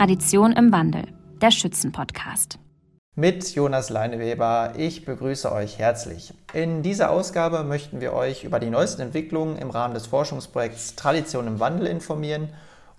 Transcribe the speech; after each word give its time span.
Tradition 0.00 0.52
im 0.52 0.72
Wandel, 0.72 1.08
der 1.42 1.50
Schützenpodcast. 1.50 2.58
Mit 3.16 3.54
Jonas 3.54 3.90
Leineweber, 3.90 4.72
ich 4.78 5.04
begrüße 5.04 5.52
euch 5.52 5.78
herzlich. 5.78 6.32
In 6.54 6.82
dieser 6.82 7.10
Ausgabe 7.10 7.64
möchten 7.64 8.00
wir 8.00 8.14
euch 8.14 8.42
über 8.44 8.60
die 8.60 8.70
neuesten 8.70 9.02
Entwicklungen 9.02 9.58
im 9.58 9.68
Rahmen 9.68 9.92
des 9.92 10.06
Forschungsprojekts 10.06 10.96
Tradition 10.96 11.46
im 11.46 11.60
Wandel 11.60 11.86
informieren 11.86 12.48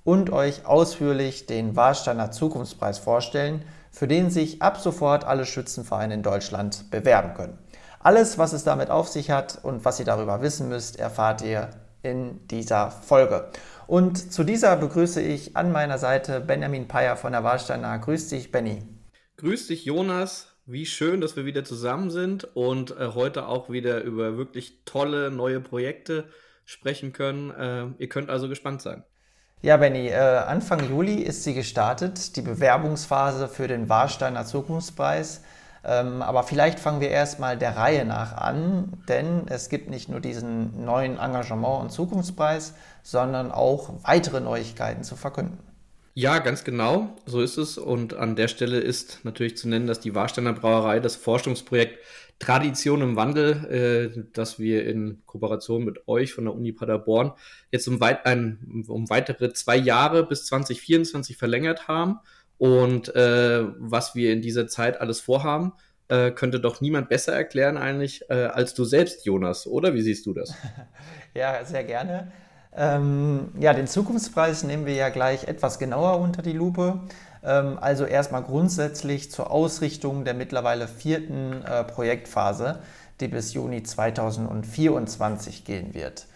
und 0.04 0.30
euch 0.30 0.68
ausführlich 0.68 1.48
den 1.48 1.76
Warsteiner 1.76 2.30
Zukunftspreis 2.30 3.00
vorstellen, 3.00 3.64
für 3.90 4.08
den 4.08 4.30
sich 4.30 4.62
ab 4.62 4.78
sofort 4.78 5.24
alle 5.24 5.48
Schützenvereine 5.48 6.14
in 6.14 6.22
Deutschland 6.22 6.92
bewerben 6.92 7.34
können. 7.34 7.58
Alles, 8.00 8.38
was 8.38 8.54
es 8.54 8.64
damit 8.64 8.92
auf 8.92 9.08
sich 9.08 9.32
hat 9.32 9.58
und 9.64 9.86
was 9.86 10.00
ihr 10.00 10.06
darüber 10.06 10.44
wissen 10.44 10.70
müsst, 10.70 11.00
erfahrt 11.00 11.42
ihr 11.42 11.72
in 12.04 12.48
dieser 12.48 12.92
Folge. 12.92 13.50
Und 13.92 14.32
zu 14.32 14.46
dieser 14.46 14.78
begrüße 14.78 15.22
ich 15.22 15.58
an 15.58 15.74
meiner 15.74 15.98
Seite 15.98 16.40
Benjamin 16.40 16.88
Peyer 16.88 17.18
von 17.18 17.34
der 17.34 17.44
Warsteiner. 17.44 18.00
Grüß 18.00 18.30
dich, 18.30 18.50
Benny. 18.50 18.84
Grüß 19.36 19.68
dich, 19.68 19.84
Jonas. 19.84 20.56
Wie 20.66 20.86
schön, 20.86 21.20
dass 21.20 21.36
wir 21.36 21.44
wieder 21.44 21.66
zusammen 21.66 22.10
sind 22.10 22.46
und 22.56 22.92
äh, 22.92 23.08
heute 23.08 23.48
auch 23.48 23.70
wieder 23.70 24.02
über 24.02 24.38
wirklich 24.38 24.86
tolle 24.86 25.30
neue 25.30 25.60
Projekte 25.60 26.30
sprechen 26.64 27.12
können. 27.12 27.52
Äh, 27.52 28.02
ihr 28.02 28.08
könnt 28.08 28.30
also 28.30 28.48
gespannt 28.48 28.82
sein. 28.82 29.04
Ja, 29.62 29.76
Benny, 29.76 30.08
äh, 30.08 30.16
Anfang 30.16 30.90
Juli 30.90 31.16
ist 31.16 31.44
sie 31.44 31.54
gestartet, 31.54 32.38
die 32.38 32.42
Bewerbungsphase 32.44 33.50
für 33.50 33.68
den 33.68 33.90
Warsteiner 33.90 34.46
Zukunftspreis. 34.46 35.44
Ähm, 35.84 36.22
aber 36.22 36.44
vielleicht 36.44 36.80
fangen 36.80 37.02
wir 37.02 37.10
erstmal 37.10 37.58
der 37.58 37.76
Reihe 37.76 38.06
nach 38.06 38.34
an, 38.38 39.04
denn 39.08 39.48
es 39.48 39.70
gibt 39.70 39.90
nicht 39.90 40.10
nur 40.10 40.20
diesen 40.20 40.86
neuen 40.86 41.18
Engagement- 41.18 41.82
und 41.82 41.92
Zukunftspreis, 41.92 42.76
sondern 43.02 43.52
auch 43.52 43.94
weitere 44.04 44.42
Neuigkeiten 44.42 45.04
zu 45.04 45.16
verkünden. 45.16 45.58
Ja, 46.14 46.40
ganz 46.40 46.64
genau, 46.64 47.16
so 47.26 47.42
ist 47.42 47.58
es. 47.58 47.78
Und 47.78 48.14
an 48.14 48.36
der 48.36 48.50
Stelle 48.50 48.80
ist 48.80 49.22
natürlich 49.24 49.58
zu 49.58 49.70
nennen, 49.70 49.88
dass 49.88 50.02
die 50.02 50.14
Warsteiner 50.14 50.54
Brauerei 50.54 51.00
das 51.00 51.16
Forschungsprojekt 51.16 51.98
Tradition 52.38 53.02
im 53.02 53.16
Wandel, 53.16 54.14
äh, 54.16 54.24
das 54.34 54.60
wir 54.60 54.86
in 54.86 55.22
Kooperation 55.26 55.86
mit 55.86 56.08
euch 56.08 56.34
von 56.34 56.46
der 56.46 56.56
Uni 56.56 56.72
Paderborn 56.72 57.34
jetzt 57.72 57.88
um, 57.88 58.00
weit, 58.00 58.26
ein, 58.26 58.84
um 58.88 59.10
weitere 59.10 59.54
zwei 59.54 59.78
Jahre 59.78 60.26
bis 60.26 60.46
2024 60.48 61.38
verlängert 61.38 61.88
haben 61.88 62.20
und 62.62 63.16
äh, 63.16 63.64
was 63.80 64.14
wir 64.14 64.32
in 64.32 64.44
dieser 64.44 64.68
Zeit 64.68 65.02
alles 65.02 65.20
vorhaben, 65.20 65.74
äh, 66.10 66.30
könnte 66.30 66.60
doch 66.60 66.80
niemand 66.80 67.10
besser 67.10 67.34
erklären 67.34 67.76
eigentlich 67.76 68.22
äh, 68.30 68.36
als 68.36 68.76
du 68.76 68.86
selbst, 68.86 69.26
Jonas, 69.26 69.66
oder? 69.66 69.96
Wie 69.96 70.04
siehst 70.04 70.28
du 70.28 70.34
das? 70.36 70.54
ja, 71.34 71.66
sehr 71.66 71.84
gerne. 71.84 72.32
Ähm, 72.78 73.48
ja, 73.60 73.74
den 73.74 73.88
Zukunftspreis 73.88 74.62
nehmen 74.62 74.86
wir 74.86 74.94
ja 74.94 75.10
gleich 75.10 75.46
etwas 75.46 75.80
genauer 75.80 76.20
unter 76.20 76.44
die 76.44 76.52
Lupe. 76.52 77.00
Ähm, 77.44 77.80
also 77.82 78.06
erstmal 78.06 78.44
grundsätzlich 78.44 79.32
zur 79.32 79.50
Ausrichtung 79.50 80.24
der 80.24 80.36
mittlerweile 80.36 80.88
vierten 80.88 81.64
äh, 81.64 81.84
Projektphase, 81.84 82.78
die 83.22 83.28
bis 83.28 83.56
Juni 83.56 83.82
2024 83.82 85.66
gehen 85.66 85.96
wird. 85.96 86.28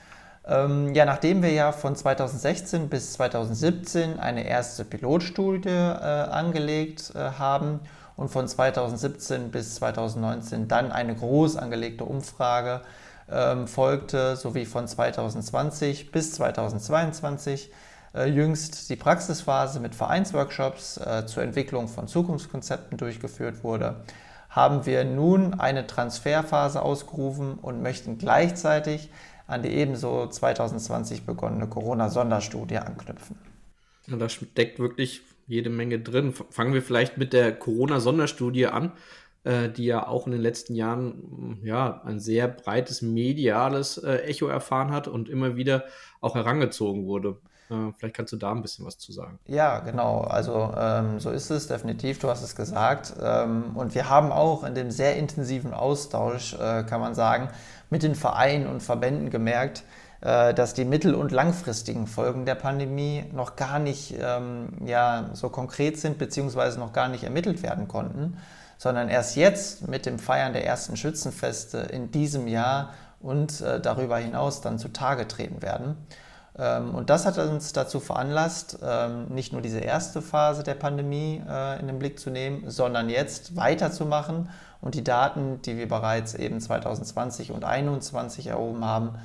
Ähm, 0.48 0.94
ja, 0.94 1.06
nachdem 1.06 1.42
wir 1.42 1.52
ja 1.52 1.72
von 1.72 1.96
2016 1.96 2.88
bis 2.90 3.14
2017 3.14 4.20
eine 4.20 4.48
erste 4.48 4.86
Pilotstudie 4.86 5.70
äh, 5.70 6.02
angelegt 6.02 7.12
äh, 7.16 7.32
haben 7.40 7.80
und 8.16 8.30
von 8.30 8.48
2017 8.48 9.50
bis 9.50 9.76
2019 9.76 10.68
dann 10.68 10.92
eine 10.92 11.16
groß 11.16 11.58
angelegte 11.58 12.06
Umfrage 12.06 12.82
ähm, 13.30 13.68
folgte, 13.68 14.36
sowie 14.36 14.66
von 14.66 14.88
2020 14.88 16.12
bis 16.12 16.34
2022 16.34 17.72
äh, 18.14 18.26
jüngst 18.30 18.90
die 18.90 18.96
Praxisphase 18.96 19.80
mit 19.80 19.96
Vereinsworkshops 19.96 20.98
äh, 20.98 21.26
zur 21.26 21.42
Entwicklung 21.42 21.88
von 21.88 22.08
Zukunftskonzepten 22.08 23.00
durchgeführt 23.00 23.64
wurde, 23.64 23.96
haben 24.50 24.86
wir 24.86 25.04
nun 25.04 25.60
eine 25.60 25.88
Transferphase 25.88 26.84
ausgerufen 26.84 27.56
und 27.56 27.82
möchten 27.82 28.20
gleichzeitig 28.20 29.10
an 29.48 29.64
die 29.64 29.70
ebenso 29.70 30.28
2020 30.28 31.26
begonnene 31.26 31.68
Corona-Sonderstudie 31.68 32.78
anknüpfen. 32.78 33.38
Ja, 34.08 34.18
da 34.18 34.30
steckt 34.30 34.80
wirklich 34.80 35.22
jede 35.48 35.70
Menge 35.70 36.00
drin. 36.00 36.34
Fangen 36.50 36.74
wir 36.74 36.82
vielleicht 36.82 37.18
mit 37.18 37.34
der 37.34 37.54
Corona-Sonderstudie 37.56 38.68
an, 38.68 38.92
äh, 39.44 39.70
die 39.70 39.86
ja 39.86 40.08
auch 40.08 40.26
in 40.26 40.32
den 40.32 40.42
letzten 40.42 40.76
Jahren 40.76 41.60
ja, 41.64 42.02
ein 42.04 42.20
sehr 42.20 42.48
breites 42.48 43.02
mediales 43.02 43.98
äh, 43.98 44.18
Echo 44.24 44.48
erfahren 44.48 44.92
hat 44.92 45.08
und 45.08 45.30
immer 45.30 45.56
wieder 45.56 45.86
auch 46.22 46.36
herangezogen 46.36 47.06
wurde. 47.06 47.38
Äh, 47.70 47.92
vielleicht 47.98 48.16
kannst 48.16 48.34
du 48.34 48.38
da 48.38 48.52
ein 48.52 48.62
bisschen 48.62 48.86
was 48.86 48.98
zu 48.98 49.12
sagen. 49.12 49.40
Ja, 49.48 49.80
genau. 49.80 50.22
Also 50.22 50.74
ähm, 50.78 51.20
so 51.20 51.32
ist 51.32 51.50
es 51.50 51.68
definitiv. 51.68 52.20
Du 52.20 52.30
hast 52.30 52.44
es 52.44 52.56
gesagt. 52.56 53.14
Ähm, 53.22 53.76
und 53.76 53.96
wir 53.96 54.10
haben 54.10 54.32
auch 54.32 54.64
in 54.64 54.76
dem 54.76 54.92
sehr 54.92 55.16
intensiven 55.16 55.74
Austausch, 55.74 56.54
äh, 56.54 56.84
kann 56.84 57.02
man 57.02 57.16
sagen, 57.16 57.50
mit 57.90 58.04
den 58.04 58.16
Vereinen 58.16 58.68
und 58.68 58.82
Verbänden 58.82 59.30
gemerkt, 59.30 59.84
äh, 60.22 60.54
dass 60.54 60.74
die 60.74 60.86
mittel- 60.86 61.16
und 61.16 61.32
langfristigen 61.32 62.08
Folgen 62.08 62.46
der 62.46 62.56
Pandemie 62.56 63.26
noch 63.32 63.56
gar 63.56 63.80
nicht 63.80 64.16
ähm, 64.20 64.70
ja, 64.86 65.30
so 65.34 65.50
konkret 65.50 66.00
sind, 66.00 66.18
beziehungsweise 66.18 66.80
noch 66.80 66.94
gar 66.94 67.10
nicht 67.10 67.24
ermittelt 67.24 67.64
werden 67.64 67.88
konnten, 67.88 68.38
sondern 68.78 69.10
erst 69.10 69.36
jetzt 69.36 69.88
mit 69.88 70.06
dem 70.06 70.20
Feiern 70.20 70.54
der 70.54 70.66
ersten 70.66 70.98
Schützenfeste 70.98 71.78
in 71.78 72.12
diesem 72.12 72.48
Jahr 72.48 72.94
und 73.20 73.62
äh, 73.62 73.80
darüber 73.80 74.18
hinaus 74.18 74.62
dann 74.62 74.80
zutage 74.80 75.28
treten 75.28 75.62
werden. 75.62 75.96
Ähm, 76.58 76.96
und 76.96 77.10
das 77.10 77.26
hat 77.26 77.38
uns 77.38 77.74
dazu 77.74 78.00
veranlasst, 78.00 78.80
ähm, 78.84 79.28
nicht 79.30 79.52
nur 79.52 79.62
diese 79.62 79.80
erste 79.80 80.22
Phase 80.22 80.64
der 80.64 80.76
Pandemie 80.76 81.42
äh, 81.48 81.80
in 81.80 81.88
den 81.88 82.00
Blick 82.00 82.20
zu 82.20 82.30
nehmen, 82.30 82.70
sondern 82.70 83.10
jetzt 83.10 83.56
weiterzumachen 83.56 84.50
und 84.82 84.96
die 84.96 85.04
Daten, 85.04 85.62
die 85.64 85.78
wir 85.78 85.88
bereits 85.88 86.34
eben 86.34 86.60
2020 86.60 87.52
und 87.52 87.62
2021 87.62 88.48
erhoben 88.48 88.86
haben, 88.86 89.16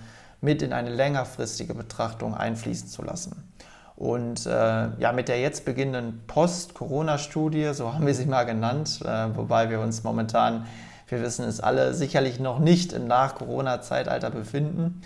mit 0.40 0.62
in 0.62 0.72
eine 0.72 0.90
längerfristige 0.90 1.74
Betrachtung 1.74 2.34
einfließen 2.34 2.88
zu 2.88 3.02
lassen. 3.02 3.50
Und 3.94 4.46
äh, 4.46 4.50
ja, 4.98 5.12
mit 5.12 5.28
der 5.28 5.40
jetzt 5.40 5.66
beginnenden 5.66 6.22
Post-Corona-Studie, 6.26 7.74
so 7.74 7.92
haben 7.92 8.06
wir 8.06 8.14
sie 8.14 8.24
mal 8.24 8.44
genannt, 8.44 9.00
äh, 9.04 9.36
wobei 9.36 9.68
wir 9.68 9.80
uns 9.80 10.02
momentan, 10.04 10.66
wir 11.08 11.20
wissen 11.20 11.44
es 11.44 11.60
alle, 11.60 11.92
sicherlich 11.92 12.40
noch 12.40 12.60
nicht 12.60 12.94
im 12.94 13.06
Nach-Corona-Zeitalter 13.06 14.30
befinden, 14.30 15.02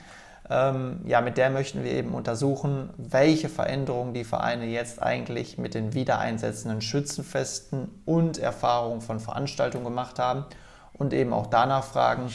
ähm, 0.50 1.00
ja, 1.06 1.21
mit 1.21 1.38
der 1.38 1.50
möchten 1.50 1.84
wir 1.84 1.93
eben 1.93 2.15
untersuchen, 2.15 2.91
welche 2.99 3.49
Veränderungen 3.49 4.12
die 4.12 4.25
Vereine 4.25 4.66
jetzt 4.66 5.03
eigentlich 5.03 5.56
mit 5.56 5.75
den 5.75 5.94
wiedereinsetzenden 5.94 6.82
Schützenfesten 6.82 8.03
und 8.05 8.38
Erfahrungen 8.38 9.00
von 9.00 9.21
Veranstaltungen 9.21 9.84
gemacht 9.84 10.19
haben 10.19 10.44
und 10.93 11.15
eben 11.15 11.32
auch 11.32 11.47
danach 11.47 11.84
fragen, 11.84 12.31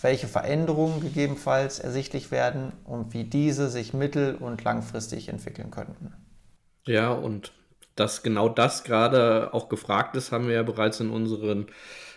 welche 0.00 0.26
Veränderungen 0.26 1.00
gegebenenfalls 1.00 1.78
ersichtlich 1.78 2.30
werden 2.30 2.72
und 2.84 3.12
wie 3.12 3.24
diese 3.24 3.68
sich 3.68 3.92
mittel- 3.92 4.36
und 4.36 4.64
langfristig 4.64 5.28
entwickeln 5.28 5.70
könnten. 5.70 6.14
Ja, 6.86 7.10
und 7.10 7.52
dass 7.96 8.22
genau 8.22 8.48
das 8.48 8.84
gerade 8.84 9.52
auch 9.52 9.68
gefragt 9.68 10.16
ist, 10.16 10.32
haben 10.32 10.46
wir 10.46 10.54
ja 10.54 10.62
bereits 10.62 11.00
in 11.00 11.10
unseren 11.10 11.66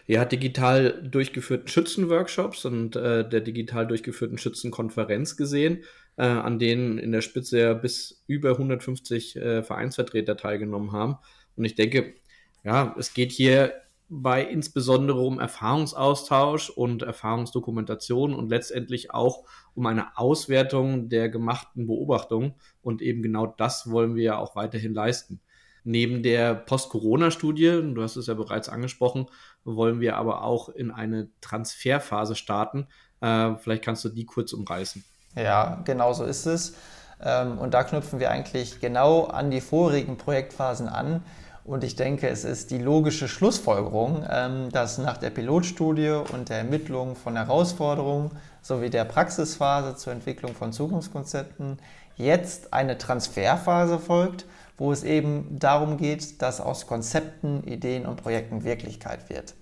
ja, 0.08 0.26
digital 0.26 1.02
durchgeführten 1.10 1.68
Schützenworkshops 1.68 2.66
und 2.66 2.96
äh, 2.96 3.28
der 3.28 3.42
digital 3.42 3.88
durchgeführten 3.88 4.38
Schützenkonferenz 4.38 5.38
gesehen, 5.38 5.84
äh, 6.18 6.24
an 6.24 6.60
denen 6.60 6.98
in 6.98 7.12
der 7.12 7.22
Spitze 7.22 7.60
ja 7.60 7.74
bis 7.74 8.24
über 8.28 8.52
150 8.52 9.36
äh, 9.36 9.64
Vereinsvertreter 9.64 10.36
teilgenommen 10.36 10.92
haben. 10.92 11.18
Und 11.56 11.66
ich 11.66 11.76
denke, 11.76 12.16
ja, 12.64 12.96
es 12.98 13.14
geht 13.14 13.32
hier 13.32 13.74
bei 14.10 14.44
insbesondere 14.44 15.20
um 15.22 15.40
Erfahrungsaustausch 15.40 16.70
und 16.70 17.02
Erfahrungsdokumentation 17.02 18.36
und 18.36 18.50
letztendlich 18.50 19.12
auch 19.12 19.46
um 19.74 19.86
eine 19.86 20.18
Auswertung 20.18 21.10
der 21.10 21.30
gemachten 21.30 21.88
Beobachtungen. 21.88 22.54
Und 22.82 23.02
eben 23.02 23.24
genau 23.24 23.48
das 23.48 23.90
wollen 23.90 24.16
wir 24.16 24.24
ja 24.24 24.38
auch 24.38 24.56
weiterhin 24.56 24.94
leisten. 24.94 25.40
Neben 25.84 26.24
der 26.24 26.56
Post-Corona-Studie, 26.56 27.82
du 27.94 28.02
hast 28.02 28.16
es 28.16 28.28
ja 28.28 28.34
bereits 28.34 28.70
angesprochen, 28.70 29.28
wollen 29.66 30.00
wir 30.00 30.18
aber 30.18 30.44
auch 30.44 30.70
in 30.70 30.92
eine 30.92 31.30
Transferphase 31.42 32.36
starten. 32.36 32.88
Äh, 33.22 33.56
vielleicht 33.58 33.84
kannst 33.84 34.04
du 34.06 34.10
die 34.10 34.26
kurz 34.26 34.54
umreißen. 34.54 35.04
Ja, 35.36 35.82
genau 35.86 36.14
so 36.14 36.26
ist 36.26 36.46
es. 36.46 36.76
Ähm, 37.22 37.58
und 37.58 37.74
da 37.74 37.84
knüpfen 37.84 38.20
wir 38.20 38.32
eigentlich 38.32 38.80
genau 38.80 39.26
an 39.26 39.52
die 39.52 39.62
vorigen 39.62 40.18
Projektphasen 40.18 40.88
an. 40.88 41.24
Und 41.66 41.86
ich 41.86 41.96
denke, 41.96 42.28
es 42.28 42.44
ist 42.44 42.72
die 42.72 42.78
logische 42.78 43.30
Schlussfolgerung, 43.30 44.26
ähm, 44.30 44.70
dass 44.72 44.98
nach 44.98 45.18
der 45.18 45.30
Pilotstudie 45.30 46.22
und 46.34 46.50
der 46.50 46.58
Ermittlung 46.58 47.16
von 47.16 47.38
Herausforderungen 47.38 48.32
sowie 48.62 48.90
der 48.90 49.06
Praxisphase 49.06 49.96
zur 49.96 50.12
Entwicklung 50.12 50.56
von 50.56 50.74
Zukunftskonzepten 50.74 51.80
jetzt 52.16 52.74
eine 52.74 52.98
Transferphase 52.98 53.98
folgt, 53.98 54.46
wo 54.78 54.92
es 54.92 55.04
eben 55.04 55.60
darum 55.60 55.98
geht, 55.98 56.42
dass 56.42 56.62
aus 56.62 56.88
Konzepten, 56.88 57.64
Ideen 57.64 58.06
und 58.06 58.18
Projekten 58.18 58.64
Wirklichkeit 58.64 59.30
wird. 59.30 59.54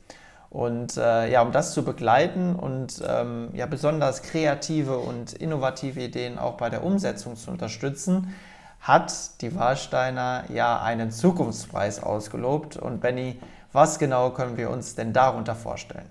Und 0.50 0.98
äh, 0.98 1.32
ja, 1.32 1.42
um 1.42 1.54
das 1.54 1.74
zu 1.74 1.84
begleiten 1.84 2.56
und 2.56 3.02
ähm, 3.08 3.50
ja, 3.54 3.66
besonders 3.66 4.22
kreative 4.22 4.98
und 4.98 5.32
innovative 5.32 6.02
Ideen 6.02 6.38
auch 6.38 6.58
bei 6.58 6.70
der 6.70 6.84
Umsetzung 6.84 7.38
zu 7.38 7.52
unterstützen, 7.52 8.36
hat 8.82 9.42
die 9.42 9.56
Warsteiner 9.56 10.44
ja 10.54 10.82
einen 10.82 11.12
Zukunftspreis 11.12 12.04
ausgelobt. 12.04 12.76
Und 12.76 13.00
Benny, 13.00 13.40
was 13.72 13.98
genau 13.98 14.32
können 14.32 14.58
wir 14.58 14.70
uns 14.72 14.96
denn 14.96 15.14
darunter 15.14 15.56
vorstellen? 15.56 16.10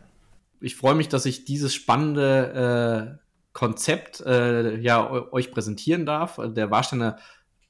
Ich 0.61 0.77
freue 0.77 0.95
mich, 0.95 1.09
dass 1.09 1.27
ich 1.27 1.45
dieses 1.45 1.75
spannende 1.75 3.19
äh, 3.19 3.27
Konzept 3.53 4.21
äh, 4.21 4.77
ja 4.79 5.11
euch 5.11 5.51
präsentieren 5.53 6.07
darf. 6.07 6.41
Der 6.43 6.71
Warsteiner 6.71 7.19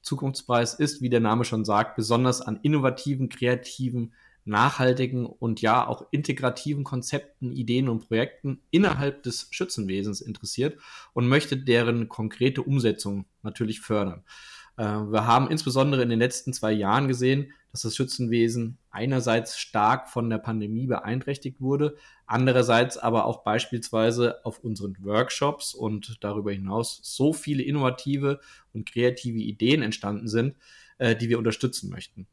Zukunftspreis 0.01 0.73
ist, 0.73 1.01
wie 1.01 1.09
der 1.09 1.19
Name 1.19 1.45
schon 1.45 1.65
sagt, 1.65 1.95
besonders 1.95 2.41
an 2.41 2.59
innovativen, 2.63 3.29
kreativen, 3.29 4.13
nachhaltigen 4.43 5.25
und 5.25 5.61
ja 5.61 5.87
auch 5.87 6.07
integrativen 6.11 6.83
Konzepten, 6.83 7.51
Ideen 7.51 7.89
und 7.89 8.07
Projekten 8.07 8.61
innerhalb 8.71 9.23
des 9.23 9.47
Schützenwesens 9.51 10.21
interessiert 10.21 10.79
und 11.13 11.27
möchte 11.27 11.57
deren 11.57 12.09
konkrete 12.09 12.63
Umsetzung 12.63 13.25
natürlich 13.43 13.81
fördern. 13.81 14.23
Äh, 14.81 15.11
wir 15.11 15.27
haben 15.27 15.51
insbesondere 15.51 16.01
in 16.01 16.09
den 16.09 16.17
letzten 16.17 16.53
zwei 16.53 16.71
Jahren 16.71 17.07
gesehen, 17.07 17.53
dass 17.71 17.83
das 17.83 17.95
Schützenwesen 17.95 18.79
einerseits 18.89 19.59
stark 19.59 20.09
von 20.09 20.27
der 20.29 20.39
Pandemie 20.39 20.87
beeinträchtigt 20.87 21.61
wurde, 21.61 21.95
andererseits 22.25 22.97
aber 22.97 23.25
auch 23.25 23.43
beispielsweise 23.43 24.43
auf 24.43 24.59
unseren 24.59 24.97
Workshops 24.99 25.75
und 25.75 26.17
darüber 26.21 26.51
hinaus 26.51 26.99
so 27.03 27.31
viele 27.31 27.61
innovative 27.61 28.39
und 28.73 28.91
kreative 28.91 29.37
Ideen 29.37 29.83
entstanden 29.83 30.27
sind, 30.27 30.55
äh, 30.97 31.15
die 31.15 31.29
wir 31.29 31.37
unterstützen 31.37 31.91
möchten. 31.91 32.25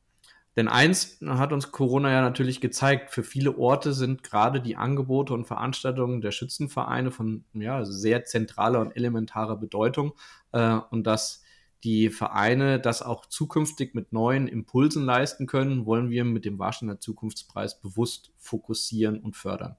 Denn 0.56 0.68
eins 0.68 1.18
hat 1.24 1.52
uns 1.52 1.70
Corona 1.70 2.10
ja 2.10 2.22
natürlich 2.22 2.62
gezeigt, 2.62 3.10
für 3.10 3.22
viele 3.22 3.58
Orte 3.58 3.92
sind 3.92 4.24
gerade 4.24 4.62
die 4.62 4.76
Angebote 4.76 5.34
und 5.34 5.44
Veranstaltungen 5.44 6.22
der 6.22 6.32
Schützenvereine 6.32 7.10
von 7.10 7.44
ja, 7.52 7.84
sehr 7.84 8.24
zentraler 8.24 8.80
und 8.80 8.96
elementarer 8.96 9.56
Bedeutung 9.56 10.14
äh, 10.52 10.78
und 10.90 11.06
dass 11.06 11.42
die 11.84 12.10
Vereine 12.10 12.80
das 12.80 13.02
auch 13.02 13.26
zukünftig 13.26 13.94
mit 13.94 14.12
neuen 14.12 14.48
Impulsen 14.48 15.04
leisten 15.04 15.46
können, 15.46 15.86
wollen 15.86 16.10
wir 16.10 16.24
mit 16.24 16.44
dem 16.44 16.58
Warsteiner 16.58 16.98
Zukunftspreis 16.98 17.80
bewusst 17.80 18.32
fokussieren 18.36 19.20
und 19.20 19.36
fördern. 19.36 19.76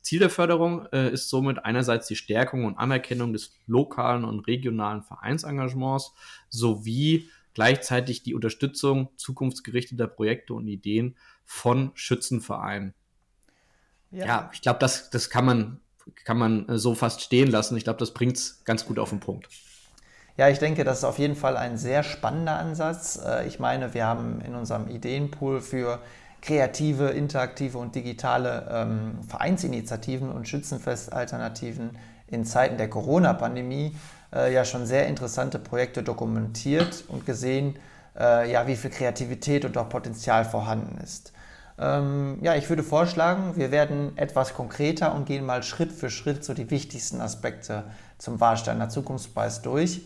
Ziel 0.00 0.18
der 0.18 0.30
Förderung 0.30 0.86
äh, 0.92 1.10
ist 1.12 1.28
somit 1.28 1.64
einerseits 1.64 2.08
die 2.08 2.16
Stärkung 2.16 2.64
und 2.64 2.78
Anerkennung 2.78 3.32
des 3.32 3.54
lokalen 3.66 4.24
und 4.24 4.40
regionalen 4.46 5.02
Vereinsengagements 5.02 6.12
sowie 6.48 7.28
gleichzeitig 7.54 8.22
die 8.22 8.34
Unterstützung 8.34 9.10
zukunftsgerichteter 9.16 10.06
Projekte 10.06 10.54
und 10.54 10.66
Ideen 10.66 11.16
von 11.44 11.92
Schützenvereinen. 11.94 12.94
Ja, 14.10 14.26
ja 14.26 14.50
ich 14.52 14.62
glaube, 14.62 14.78
das, 14.78 15.10
das 15.10 15.28
kann 15.28 15.44
man, 15.44 15.80
kann 16.24 16.38
man 16.38 16.68
äh, 16.68 16.78
so 16.78 16.94
fast 16.94 17.20
stehen 17.20 17.50
lassen. 17.50 17.76
Ich 17.76 17.84
glaube, 17.84 17.98
das 17.98 18.14
bringt 18.14 18.36
es 18.36 18.64
ganz 18.64 18.86
gut 18.86 18.98
auf 18.98 19.10
den 19.10 19.20
Punkt. 19.20 19.48
Ja, 20.36 20.48
ich 20.48 20.58
denke, 20.58 20.84
das 20.84 20.98
ist 20.98 21.04
auf 21.04 21.18
jeden 21.18 21.36
Fall 21.36 21.56
ein 21.56 21.76
sehr 21.76 22.02
spannender 22.02 22.58
Ansatz. 22.58 23.20
Äh, 23.24 23.46
ich 23.46 23.60
meine, 23.60 23.94
wir 23.94 24.06
haben 24.06 24.40
in 24.40 24.54
unserem 24.54 24.88
Ideenpool 24.88 25.60
für 25.60 26.00
kreative, 26.40 27.08
interaktive 27.10 27.78
und 27.78 27.94
digitale 27.94 28.66
ähm, 28.70 29.18
Vereinsinitiativen 29.28 30.30
und 30.32 30.48
Schützenfestalternativen 30.48 31.96
in 32.26 32.44
Zeiten 32.44 32.78
der 32.78 32.88
Corona-Pandemie 32.88 33.94
äh, 34.34 34.52
ja 34.52 34.64
schon 34.64 34.86
sehr 34.86 35.06
interessante 35.06 35.58
Projekte 35.58 36.02
dokumentiert 36.02 37.04
und 37.08 37.26
gesehen, 37.26 37.76
äh, 38.18 38.50
ja, 38.50 38.66
wie 38.66 38.76
viel 38.76 38.90
Kreativität 38.90 39.64
und 39.64 39.76
auch 39.76 39.88
Potenzial 39.88 40.44
vorhanden 40.44 40.98
ist. 41.02 41.32
Ähm, 41.78 42.38
ja, 42.42 42.54
ich 42.54 42.68
würde 42.68 42.82
vorschlagen, 42.82 43.56
wir 43.56 43.70
werden 43.70 44.16
etwas 44.16 44.54
konkreter 44.54 45.14
und 45.14 45.26
gehen 45.26 45.44
mal 45.44 45.62
Schritt 45.62 45.92
für 45.92 46.10
Schritt 46.10 46.44
so 46.44 46.54
die 46.54 46.70
wichtigsten 46.70 47.20
Aspekte 47.20 47.84
zum 48.18 48.40
Warsteiner 48.40 48.88
Zukunftspreis 48.88 49.62
durch. 49.62 50.02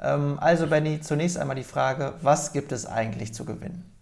Ähm, 0.00 0.38
also 0.40 0.66
Benny, 0.66 1.00
zunächst 1.00 1.38
einmal 1.38 1.56
die 1.56 1.64
Frage, 1.64 2.14
was 2.22 2.52
gibt 2.52 2.72
es 2.72 2.86
eigentlich 2.86 3.34
zu 3.34 3.44
gewinnen? 3.44 3.94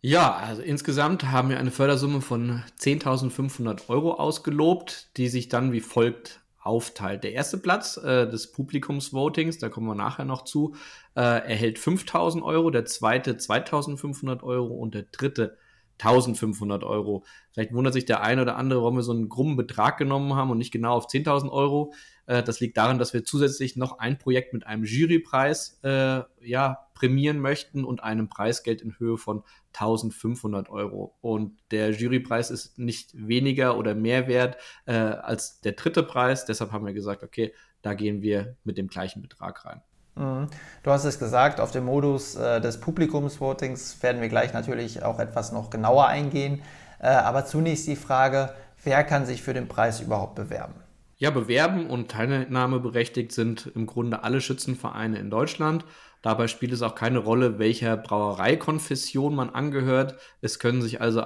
Ja, 0.00 0.36
also 0.36 0.62
insgesamt 0.62 1.24
haben 1.24 1.50
wir 1.50 1.58
eine 1.58 1.72
Fördersumme 1.72 2.20
von 2.20 2.62
10.500 2.80 3.88
Euro 3.88 4.14
ausgelobt, 4.14 5.08
die 5.16 5.28
sich 5.28 5.48
dann 5.48 5.72
wie 5.72 5.80
folgt 5.80 6.40
aufteilt. 6.60 7.24
Der 7.24 7.32
erste 7.32 7.58
Platz 7.58 7.96
äh, 7.96 8.28
des 8.28 8.52
Publikumsvotings, 8.52 9.58
da 9.58 9.68
kommen 9.68 9.86
wir 9.86 9.94
nachher 9.94 10.24
noch 10.24 10.44
zu, 10.44 10.74
äh, 11.16 11.20
erhält 11.20 11.78
5.000 11.78 12.42
Euro, 12.42 12.70
der 12.70 12.84
zweite 12.84 13.32
2.500 13.34 14.42
Euro 14.42 14.74
und 14.74 14.94
der 14.94 15.04
dritte 15.10 15.56
1500 16.00 16.84
Euro. 16.84 17.24
Vielleicht 17.50 17.72
wundert 17.72 17.94
sich 17.94 18.04
der 18.04 18.22
eine 18.22 18.42
oder 18.42 18.56
andere, 18.56 18.82
warum 18.82 18.96
wir 18.96 19.02
so 19.02 19.12
einen 19.12 19.28
krummen 19.28 19.56
Betrag 19.56 19.98
genommen 19.98 20.34
haben 20.34 20.50
und 20.50 20.58
nicht 20.58 20.70
genau 20.70 20.94
auf 20.94 21.08
10.000 21.08 21.50
Euro. 21.50 21.92
Äh, 22.26 22.42
das 22.42 22.60
liegt 22.60 22.76
daran, 22.76 22.98
dass 22.98 23.12
wir 23.14 23.24
zusätzlich 23.24 23.76
noch 23.76 23.98
ein 23.98 24.18
Projekt 24.18 24.52
mit 24.52 24.66
einem 24.66 24.84
Jurypreis 24.84 25.80
äh, 25.82 26.22
ja, 26.40 26.86
prämieren 26.94 27.40
möchten 27.40 27.84
und 27.84 28.02
einem 28.02 28.28
Preisgeld 28.28 28.82
in 28.82 28.98
Höhe 28.98 29.18
von 29.18 29.42
1500 29.74 30.68
Euro. 30.68 31.16
Und 31.20 31.58
der 31.70 31.90
Jurypreis 31.90 32.50
ist 32.50 32.78
nicht 32.78 33.10
weniger 33.14 33.76
oder 33.76 33.94
mehr 33.94 34.28
wert 34.28 34.56
äh, 34.86 34.92
als 34.92 35.60
der 35.60 35.72
dritte 35.72 36.02
Preis. 36.02 36.44
Deshalb 36.44 36.72
haben 36.72 36.86
wir 36.86 36.94
gesagt, 36.94 37.22
okay, 37.22 37.52
da 37.82 37.94
gehen 37.94 38.22
wir 38.22 38.56
mit 38.64 38.78
dem 38.78 38.88
gleichen 38.88 39.22
Betrag 39.22 39.64
rein. 39.64 39.82
Mhm. 40.18 40.48
Du 40.82 40.90
hast 40.90 41.04
es 41.04 41.18
gesagt, 41.18 41.60
auf 41.60 41.70
dem 41.70 41.84
Modus 41.84 42.34
äh, 42.34 42.60
des 42.60 42.80
Publikumsvotings 42.80 44.02
werden 44.02 44.20
wir 44.20 44.28
gleich 44.28 44.52
natürlich 44.52 45.02
auch 45.02 45.18
etwas 45.18 45.52
noch 45.52 45.70
genauer 45.70 46.08
eingehen. 46.08 46.62
Äh, 47.00 47.08
aber 47.08 47.46
zunächst 47.46 47.86
die 47.86 47.96
Frage, 47.96 48.52
wer 48.82 49.04
kann 49.04 49.26
sich 49.26 49.42
für 49.42 49.54
den 49.54 49.68
Preis 49.68 50.00
überhaupt 50.00 50.34
bewerben? 50.34 50.74
Ja, 51.16 51.30
bewerben 51.30 51.88
und 51.88 52.10
teilnahmeberechtigt 52.10 53.32
sind 53.32 53.70
im 53.74 53.86
Grunde 53.86 54.22
alle 54.22 54.40
Schützenvereine 54.40 55.18
in 55.18 55.30
Deutschland. 55.30 55.84
Dabei 56.22 56.48
spielt 56.48 56.72
es 56.72 56.82
auch 56.82 56.94
keine 56.94 57.18
Rolle, 57.18 57.58
welcher 57.58 57.96
Brauereikonfession 57.96 59.34
man 59.34 59.50
angehört. 59.50 60.16
Es 60.40 60.58
können 60.58 60.82
sich 60.82 61.00
also 61.00 61.24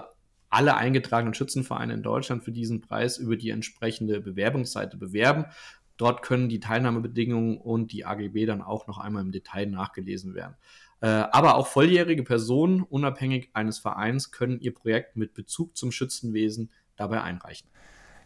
alle 0.48 0.76
eingetragenen 0.76 1.34
Schützenvereine 1.34 1.94
in 1.94 2.02
Deutschland 2.02 2.44
für 2.44 2.52
diesen 2.52 2.82
Preis 2.82 3.16
über 3.16 3.36
die 3.36 3.50
entsprechende 3.50 4.20
Bewerbungsseite 4.20 4.98
bewerben. 4.98 5.46
Dort 5.96 6.22
können 6.22 6.48
die 6.48 6.60
Teilnahmebedingungen 6.60 7.58
und 7.58 7.92
die 7.92 8.04
AGB 8.04 8.46
dann 8.46 8.62
auch 8.62 8.86
noch 8.86 8.98
einmal 8.98 9.22
im 9.22 9.32
Detail 9.32 9.66
nachgelesen 9.66 10.34
werden. 10.34 10.56
Äh, 11.00 11.06
aber 11.06 11.56
auch 11.56 11.66
volljährige 11.66 12.22
Personen, 12.22 12.82
unabhängig 12.82 13.50
eines 13.54 13.78
Vereins, 13.78 14.30
können 14.30 14.60
ihr 14.60 14.72
Projekt 14.72 15.16
mit 15.16 15.34
Bezug 15.34 15.76
zum 15.76 15.92
Schützenwesen 15.92 16.70
dabei 16.96 17.22
einreichen. 17.22 17.68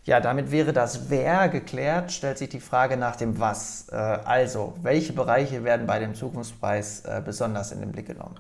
Ja, 0.05 0.21
damit 0.21 0.53
wäre 0.53 0.73
das 0.73 1.11
Wer 1.11 1.49
geklärt, 1.49 2.13
stellt 2.13 2.39
sich 2.39 2.49
die 2.49 2.61
Frage 2.61 2.97
nach 2.97 3.17
dem 3.17 3.41
Was. 3.41 3.89
Äh, 3.91 3.97
also, 3.97 4.77
welche 4.83 5.13
Bereiche 5.13 5.65
werden 5.65 5.87
bei 5.87 5.99
dem 5.99 6.15
Zukunftspreis 6.15 7.05
äh, 7.05 7.23
besonders 7.25 7.73
in 7.73 7.81
den 7.81 7.93
Blick 7.93 8.07
genommen? 8.07 8.37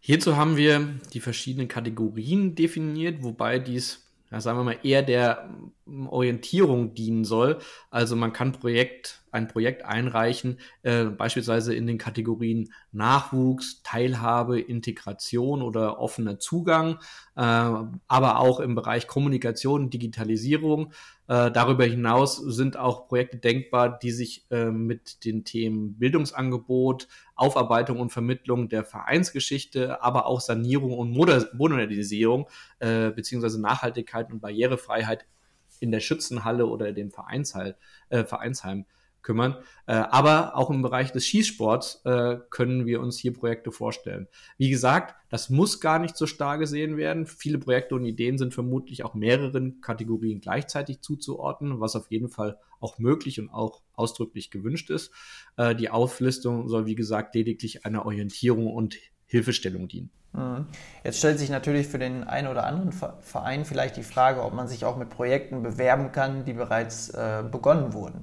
Hierzu 0.00 0.36
haben 0.36 0.58
wir 0.58 0.98
die 1.14 1.20
verschiedenen 1.20 1.68
Kategorien 1.68 2.54
definiert, 2.54 3.22
wobei 3.22 3.58
dies 3.58 4.04
ja, 4.34 4.40
sagen 4.40 4.58
wir 4.58 4.64
mal, 4.64 4.78
eher 4.82 5.02
der 5.02 5.48
Orientierung 6.08 6.94
dienen 6.94 7.24
soll. 7.24 7.58
Also 7.90 8.16
man 8.16 8.32
kann 8.32 8.52
Projekt, 8.52 9.22
ein 9.30 9.48
Projekt 9.48 9.84
einreichen, 9.84 10.58
äh, 10.82 11.04
beispielsweise 11.04 11.74
in 11.74 11.86
den 11.86 11.98
Kategorien 11.98 12.72
Nachwuchs, 12.92 13.82
Teilhabe, 13.82 14.60
Integration 14.60 15.62
oder 15.62 15.98
offener 15.98 16.38
Zugang, 16.38 16.98
äh, 17.36 17.40
aber 17.40 18.38
auch 18.38 18.60
im 18.60 18.74
Bereich 18.74 19.06
Kommunikation, 19.06 19.90
Digitalisierung. 19.90 20.92
Äh, 21.26 21.50
darüber 21.50 21.84
hinaus 21.84 22.36
sind 22.36 22.76
auch 22.76 23.08
Projekte 23.08 23.38
denkbar, 23.38 23.98
die 23.98 24.10
sich 24.10 24.44
äh, 24.50 24.66
mit 24.66 25.24
den 25.24 25.44
Themen 25.44 25.98
Bildungsangebot, 25.98 27.08
Aufarbeitung 27.34 27.98
und 27.98 28.10
Vermittlung 28.10 28.68
der 28.68 28.84
Vereinsgeschichte, 28.84 30.02
aber 30.02 30.26
auch 30.26 30.40
Sanierung 30.40 30.92
und 30.92 31.12
Modernisierung 31.12 32.46
äh, 32.78 33.10
beziehungsweise 33.10 33.60
Nachhaltigkeit 33.60 34.30
und 34.30 34.40
Barrierefreiheit 34.40 35.26
in 35.84 35.92
der 35.92 36.00
Schützenhalle 36.00 36.66
oder 36.66 36.92
dem 36.92 37.10
Vereinsheim, 37.10 37.74
äh, 38.08 38.24
Vereinsheim 38.24 38.86
kümmern. 39.22 39.56
Äh, 39.86 39.94
aber 39.94 40.56
auch 40.56 40.70
im 40.70 40.82
Bereich 40.82 41.12
des 41.12 41.26
Schießsports 41.26 42.02
äh, 42.04 42.38
können 42.50 42.86
wir 42.86 43.00
uns 43.00 43.18
hier 43.18 43.32
Projekte 43.32 43.72
vorstellen. 43.72 44.28
Wie 44.56 44.70
gesagt, 44.70 45.14
das 45.30 45.50
muss 45.50 45.80
gar 45.80 45.98
nicht 45.98 46.16
so 46.16 46.26
starr 46.26 46.58
gesehen 46.58 46.96
werden. 46.96 47.26
Viele 47.26 47.58
Projekte 47.58 47.94
und 47.94 48.04
Ideen 48.04 48.38
sind 48.38 48.54
vermutlich 48.54 49.04
auch 49.04 49.14
mehreren 49.14 49.80
Kategorien 49.80 50.40
gleichzeitig 50.40 51.00
zuzuordnen, 51.00 51.80
was 51.80 51.96
auf 51.96 52.10
jeden 52.10 52.28
Fall 52.28 52.58
auch 52.80 52.98
möglich 52.98 53.40
und 53.40 53.50
auch 53.50 53.82
ausdrücklich 53.94 54.50
gewünscht 54.50 54.90
ist. 54.90 55.10
Äh, 55.56 55.74
die 55.74 55.90
Auflistung 55.90 56.68
soll, 56.68 56.86
wie 56.86 56.94
gesagt, 56.94 57.34
lediglich 57.34 57.84
einer 57.84 58.06
Orientierung 58.06 58.72
und 58.72 58.96
Hilfestellung 59.34 59.88
dienen. 59.88 60.10
Mhm. 60.32 60.66
Jetzt 61.02 61.18
stellt 61.18 61.40
sich 61.40 61.50
natürlich 61.50 61.88
für 61.88 61.98
den 61.98 62.22
einen 62.22 62.46
oder 62.46 62.64
anderen 62.64 62.92
Verein 62.92 63.64
vielleicht 63.64 63.96
die 63.96 64.04
Frage, 64.04 64.44
ob 64.44 64.54
man 64.54 64.68
sich 64.68 64.84
auch 64.84 64.96
mit 64.96 65.10
Projekten 65.10 65.62
bewerben 65.64 66.12
kann, 66.12 66.44
die 66.44 66.52
bereits 66.52 67.10
äh, 67.10 67.42
begonnen 67.50 67.92
wurden. 67.92 68.22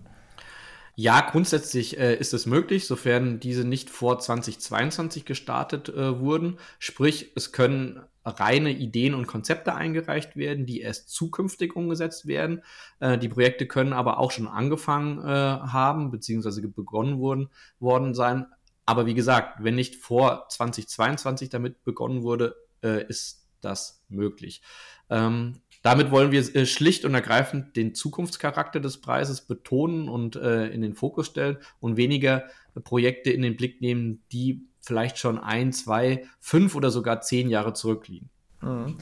Ja, 0.95 1.19
grundsätzlich 1.21 1.97
äh, 1.99 2.15
ist 2.15 2.33
es 2.33 2.45
möglich, 2.45 2.87
sofern 2.87 3.39
diese 3.39 3.65
nicht 3.65 3.89
vor 3.89 4.19
2022 4.19 5.25
gestartet 5.25 5.89
äh, 5.89 6.19
wurden. 6.19 6.59
Sprich, 6.79 7.31
es 7.35 7.51
können 7.51 8.01
reine 8.23 8.71
Ideen 8.71 9.13
und 9.15 9.25
Konzepte 9.25 9.73
eingereicht 9.73 10.35
werden, 10.35 10.65
die 10.65 10.81
erst 10.81 11.09
zukünftig 11.09 11.75
umgesetzt 11.75 12.27
werden. 12.27 12.61
Äh, 12.99 13.17
die 13.17 13.29
Projekte 13.29 13.67
können 13.67 13.93
aber 13.93 14.19
auch 14.19 14.31
schon 14.31 14.47
angefangen 14.47 15.19
äh, 15.19 15.27
haben, 15.27 16.11
beziehungsweise 16.11 16.61
begonnen 16.67 17.19
wurden, 17.19 17.49
worden 17.79 18.13
sein. 18.13 18.45
Aber 18.85 19.05
wie 19.05 19.13
gesagt, 19.13 19.63
wenn 19.63 19.75
nicht 19.75 19.95
vor 19.95 20.47
2022 20.49 21.49
damit 21.49 21.83
begonnen 21.83 22.23
wurde, 22.23 22.55
äh, 22.83 23.05
ist 23.07 23.47
das 23.61 24.03
möglich. 24.09 24.61
Ähm, 25.09 25.61
damit 25.83 26.11
wollen 26.11 26.31
wir 26.31 26.55
äh, 26.55 26.65
schlicht 26.65 27.05
und 27.05 27.13
ergreifend 27.13 27.75
den 27.75 27.95
Zukunftscharakter 27.95 28.79
des 28.79 29.01
Preises 29.01 29.41
betonen 29.41 30.09
und 30.09 30.35
äh, 30.35 30.67
in 30.67 30.81
den 30.81 30.95
Fokus 30.95 31.27
stellen 31.27 31.57
und 31.79 31.97
weniger 31.97 32.45
Projekte 32.83 33.31
in 33.31 33.41
den 33.41 33.57
Blick 33.57 33.81
nehmen, 33.81 34.23
die 34.31 34.67
vielleicht 34.79 35.17
schon 35.17 35.37
ein, 35.37 35.73
zwei, 35.73 36.25
fünf 36.39 36.75
oder 36.75 36.91
sogar 36.91 37.21
zehn 37.21 37.49
Jahre 37.49 37.73
zurückliegen. 37.73 38.29
Mhm. 38.61 38.97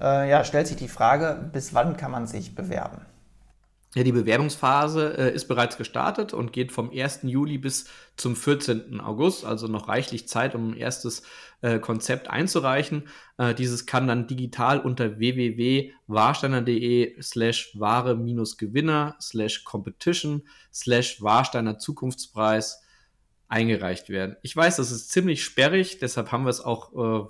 Äh, 0.00 0.28
ja, 0.30 0.44
stellt 0.44 0.66
sich 0.66 0.76
die 0.76 0.88
Frage, 0.88 1.50
bis 1.52 1.74
wann 1.74 1.96
kann 1.96 2.10
man 2.10 2.26
sich 2.26 2.54
bewerben? 2.54 3.06
Ja, 3.94 4.02
die 4.02 4.12
Bewerbungsphase 4.12 5.16
äh, 5.16 5.34
ist 5.34 5.46
bereits 5.46 5.76
gestartet 5.76 6.34
und 6.34 6.52
geht 6.52 6.72
vom 6.72 6.90
1. 6.90 7.20
Juli 7.22 7.58
bis 7.58 7.86
zum 8.16 8.34
14. 8.34 9.00
August, 9.00 9.44
also 9.44 9.68
noch 9.68 9.86
reichlich 9.86 10.26
Zeit, 10.26 10.56
um 10.56 10.70
ein 10.70 10.76
erstes 10.76 11.22
äh, 11.62 11.78
Konzept 11.78 12.28
einzureichen. 12.28 13.06
Äh, 13.38 13.54
dieses 13.54 13.86
kann 13.86 14.08
dann 14.08 14.26
digital 14.26 14.80
unter 14.80 15.18
www.warsteiner.de 15.18 17.22
slash 17.22 17.78
ware-gewinner 17.78 19.14
slash 19.20 19.62
competition 19.62 20.42
slash 20.72 21.22
Warsteiner 21.22 21.78
Zukunftspreis 21.78 22.82
eingereicht 23.46 24.08
werden. 24.08 24.36
Ich 24.42 24.56
weiß, 24.56 24.76
das 24.76 24.90
ist 24.90 25.10
ziemlich 25.10 25.44
sperrig, 25.44 25.98
deshalb 26.00 26.32
haben 26.32 26.44
wir 26.44 26.50
es 26.50 26.60
auch 26.60 26.92
äh, 26.94 27.28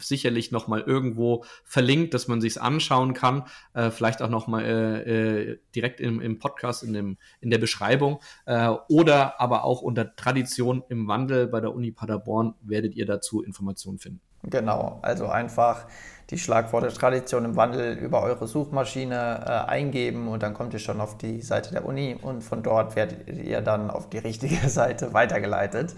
sicherlich 0.00 0.50
noch 0.50 0.68
mal 0.68 0.80
irgendwo 0.80 1.44
verlinkt, 1.64 2.14
dass 2.14 2.28
man 2.28 2.40
sich 2.40 2.60
anschauen 2.60 3.14
kann. 3.14 3.44
Äh, 3.74 3.90
vielleicht 3.90 4.22
auch 4.22 4.28
noch 4.28 4.46
mal 4.46 4.64
äh, 4.64 5.50
äh, 5.50 5.58
direkt 5.74 6.00
im, 6.00 6.20
im 6.20 6.38
Podcast 6.38 6.82
in, 6.82 6.92
dem, 6.92 7.18
in 7.40 7.50
der 7.50 7.58
Beschreibung 7.58 8.20
äh, 8.46 8.68
oder 8.88 9.40
aber 9.40 9.64
auch 9.64 9.82
unter 9.82 10.14
Tradition 10.16 10.82
im 10.88 11.08
Wandel 11.08 11.46
bei 11.46 11.60
der 11.60 11.74
Uni 11.74 11.90
Paderborn 11.90 12.54
werdet 12.60 12.94
ihr 12.94 13.06
dazu 13.06 13.42
Informationen 13.42 13.98
finden. 13.98 14.20
Genau, 14.50 14.98
also 15.02 15.26
einfach 15.26 15.86
die 16.30 16.38
Schlagworte 16.38 16.88
Tradition 16.88 17.44
im 17.44 17.56
Wandel 17.56 17.96
über 17.96 18.22
eure 18.22 18.46
Suchmaschine 18.46 19.44
äh, 19.46 19.70
eingeben 19.70 20.28
und 20.28 20.42
dann 20.42 20.54
kommt 20.54 20.72
ihr 20.72 20.78
schon 20.78 21.00
auf 21.00 21.18
die 21.18 21.42
Seite 21.42 21.70
der 21.72 21.84
Uni 21.84 22.16
und 22.20 22.42
von 22.42 22.62
dort 22.62 22.96
werdet 22.96 23.28
ihr 23.28 23.60
dann 23.60 23.90
auf 23.90 24.08
die 24.08 24.18
richtige 24.18 24.68
Seite 24.68 25.12
weitergeleitet. 25.12 25.94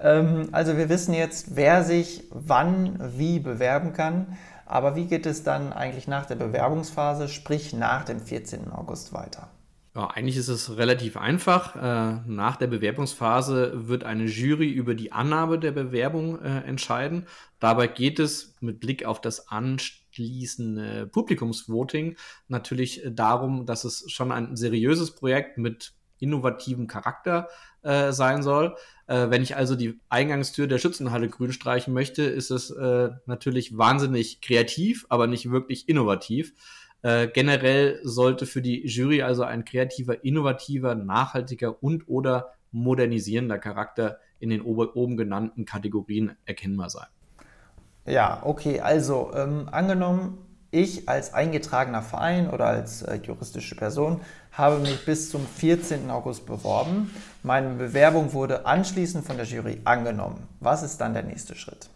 Ähm, 0.00 0.48
also 0.52 0.76
wir 0.76 0.88
wissen 0.88 1.14
jetzt, 1.14 1.56
wer 1.56 1.84
sich 1.84 2.24
wann 2.30 2.98
wie 3.16 3.38
bewerben 3.38 3.92
kann. 3.92 4.36
Aber 4.66 4.96
wie 4.96 5.06
geht 5.06 5.26
es 5.26 5.44
dann 5.44 5.72
eigentlich 5.72 6.08
nach 6.08 6.26
der 6.26 6.34
Bewerbungsphase, 6.34 7.28
sprich 7.28 7.72
nach 7.72 8.04
dem 8.04 8.20
14. 8.20 8.72
August 8.72 9.12
weiter? 9.12 9.50
Ja, 9.94 10.08
eigentlich 10.08 10.36
ist 10.36 10.48
es 10.48 10.76
relativ 10.76 11.16
einfach. 11.16 11.74
Äh, 11.74 12.20
nach 12.26 12.56
der 12.56 12.66
Bewerbungsphase 12.66 13.88
wird 13.88 14.04
eine 14.04 14.24
Jury 14.24 14.70
über 14.70 14.94
die 14.94 15.10
Annahme 15.10 15.58
der 15.58 15.70
Bewerbung 15.70 16.38
äh, 16.42 16.58
entscheiden. 16.64 17.26
Dabei 17.60 17.86
geht 17.86 18.18
es 18.18 18.56
mit 18.60 18.80
Blick 18.80 19.06
auf 19.06 19.22
das 19.22 19.48
anschließende 19.48 21.06
Publikumsvoting 21.06 22.16
natürlich 22.48 23.02
darum, 23.08 23.64
dass 23.64 23.84
es 23.84 24.04
schon 24.10 24.32
ein 24.32 24.54
seriöses 24.56 25.14
Projekt 25.14 25.56
mit 25.56 25.94
innovativem 26.18 26.88
Charakter 26.88 27.48
äh, 27.82 28.12
sein 28.12 28.42
soll. 28.42 28.76
Äh, 29.06 29.30
wenn 29.30 29.42
ich 29.42 29.56
also 29.56 29.76
die 29.76 30.00
Eingangstür 30.08 30.66
der 30.66 30.78
Schützenhalle 30.78 31.28
grün 31.28 31.52
streichen 31.52 31.94
möchte, 31.94 32.22
ist 32.22 32.50
es 32.50 32.70
äh, 32.70 33.10
natürlich 33.26 33.76
wahnsinnig 33.76 34.40
kreativ, 34.40 35.06
aber 35.08 35.26
nicht 35.26 35.50
wirklich 35.50 35.88
innovativ. 35.88 36.54
Äh, 37.02 37.28
generell 37.28 38.00
sollte 38.02 38.46
für 38.46 38.62
die 38.62 38.86
Jury 38.86 39.22
also 39.22 39.44
ein 39.44 39.64
kreativer, 39.64 40.24
innovativer, 40.24 40.94
nachhaltiger 40.94 41.82
und 41.82 42.08
oder 42.08 42.52
modernisierender 42.72 43.58
Charakter 43.58 44.18
in 44.40 44.50
den 44.50 44.60
oben 44.62 45.16
genannten 45.16 45.64
Kategorien 45.64 46.36
erkennbar 46.44 46.90
sein. 46.90 47.06
Ja, 48.06 48.42
okay, 48.44 48.80
also 48.80 49.32
ähm, 49.34 49.68
angenommen, 49.70 50.45
ich 50.70 51.08
als 51.08 51.32
eingetragener 51.34 52.02
Verein 52.02 52.50
oder 52.50 52.66
als 52.66 53.02
äh, 53.02 53.16
juristische 53.16 53.76
Person 53.76 54.20
habe 54.52 54.78
mich 54.78 55.04
bis 55.04 55.30
zum 55.30 55.46
14. 55.46 56.10
August 56.10 56.46
beworben. 56.46 57.10
Meine 57.42 57.74
Bewerbung 57.74 58.32
wurde 58.32 58.66
anschließend 58.66 59.24
von 59.26 59.36
der 59.36 59.46
Jury 59.46 59.80
angenommen. 59.84 60.48
Was 60.60 60.82
ist 60.82 60.98
dann 60.98 61.12
der 61.12 61.22
nächste 61.22 61.54
Schritt? 61.54 61.88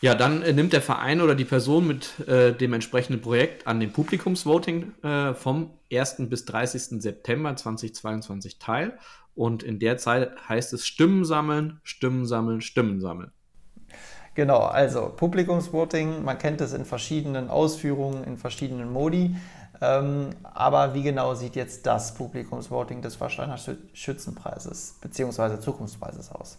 Ja, 0.00 0.16
dann 0.16 0.42
äh, 0.42 0.52
nimmt 0.52 0.72
der 0.72 0.82
Verein 0.82 1.20
oder 1.20 1.36
die 1.36 1.44
Person 1.44 1.86
mit 1.86 2.26
äh, 2.26 2.52
dem 2.52 2.72
entsprechenden 2.72 3.22
Projekt 3.22 3.68
an 3.68 3.78
dem 3.78 3.92
Publikumsvoting 3.92 4.92
äh, 5.04 5.34
vom 5.34 5.70
1. 5.92 6.16
bis 6.28 6.44
30. 6.44 7.00
September 7.00 7.54
2022 7.54 8.58
teil. 8.58 8.98
Und 9.34 9.62
in 9.62 9.78
der 9.78 9.98
Zeit 9.98 10.32
heißt 10.48 10.72
es 10.72 10.86
Stimmen 10.86 11.24
sammeln, 11.24 11.80
Stimmen 11.84 12.26
sammeln, 12.26 12.60
Stimmen 12.60 13.00
sammeln. 13.00 13.30
Genau, 14.34 14.60
also 14.60 15.12
Publikumsvoting, 15.14 16.24
man 16.24 16.38
kennt 16.38 16.60
es 16.62 16.72
in 16.72 16.86
verschiedenen 16.86 17.50
Ausführungen, 17.50 18.24
in 18.24 18.38
verschiedenen 18.38 18.90
Modi. 18.90 19.36
Ähm, 19.82 20.30
aber 20.44 20.94
wie 20.94 21.02
genau 21.02 21.34
sieht 21.34 21.56
jetzt 21.56 21.86
das 21.86 22.14
Publikumsvoting 22.14 23.02
des 23.02 23.20
Warsteiner 23.20 23.58
Schützenpreises 23.92 24.98
bzw. 25.00 25.58
Zukunftspreises 25.58 26.30
aus? 26.30 26.58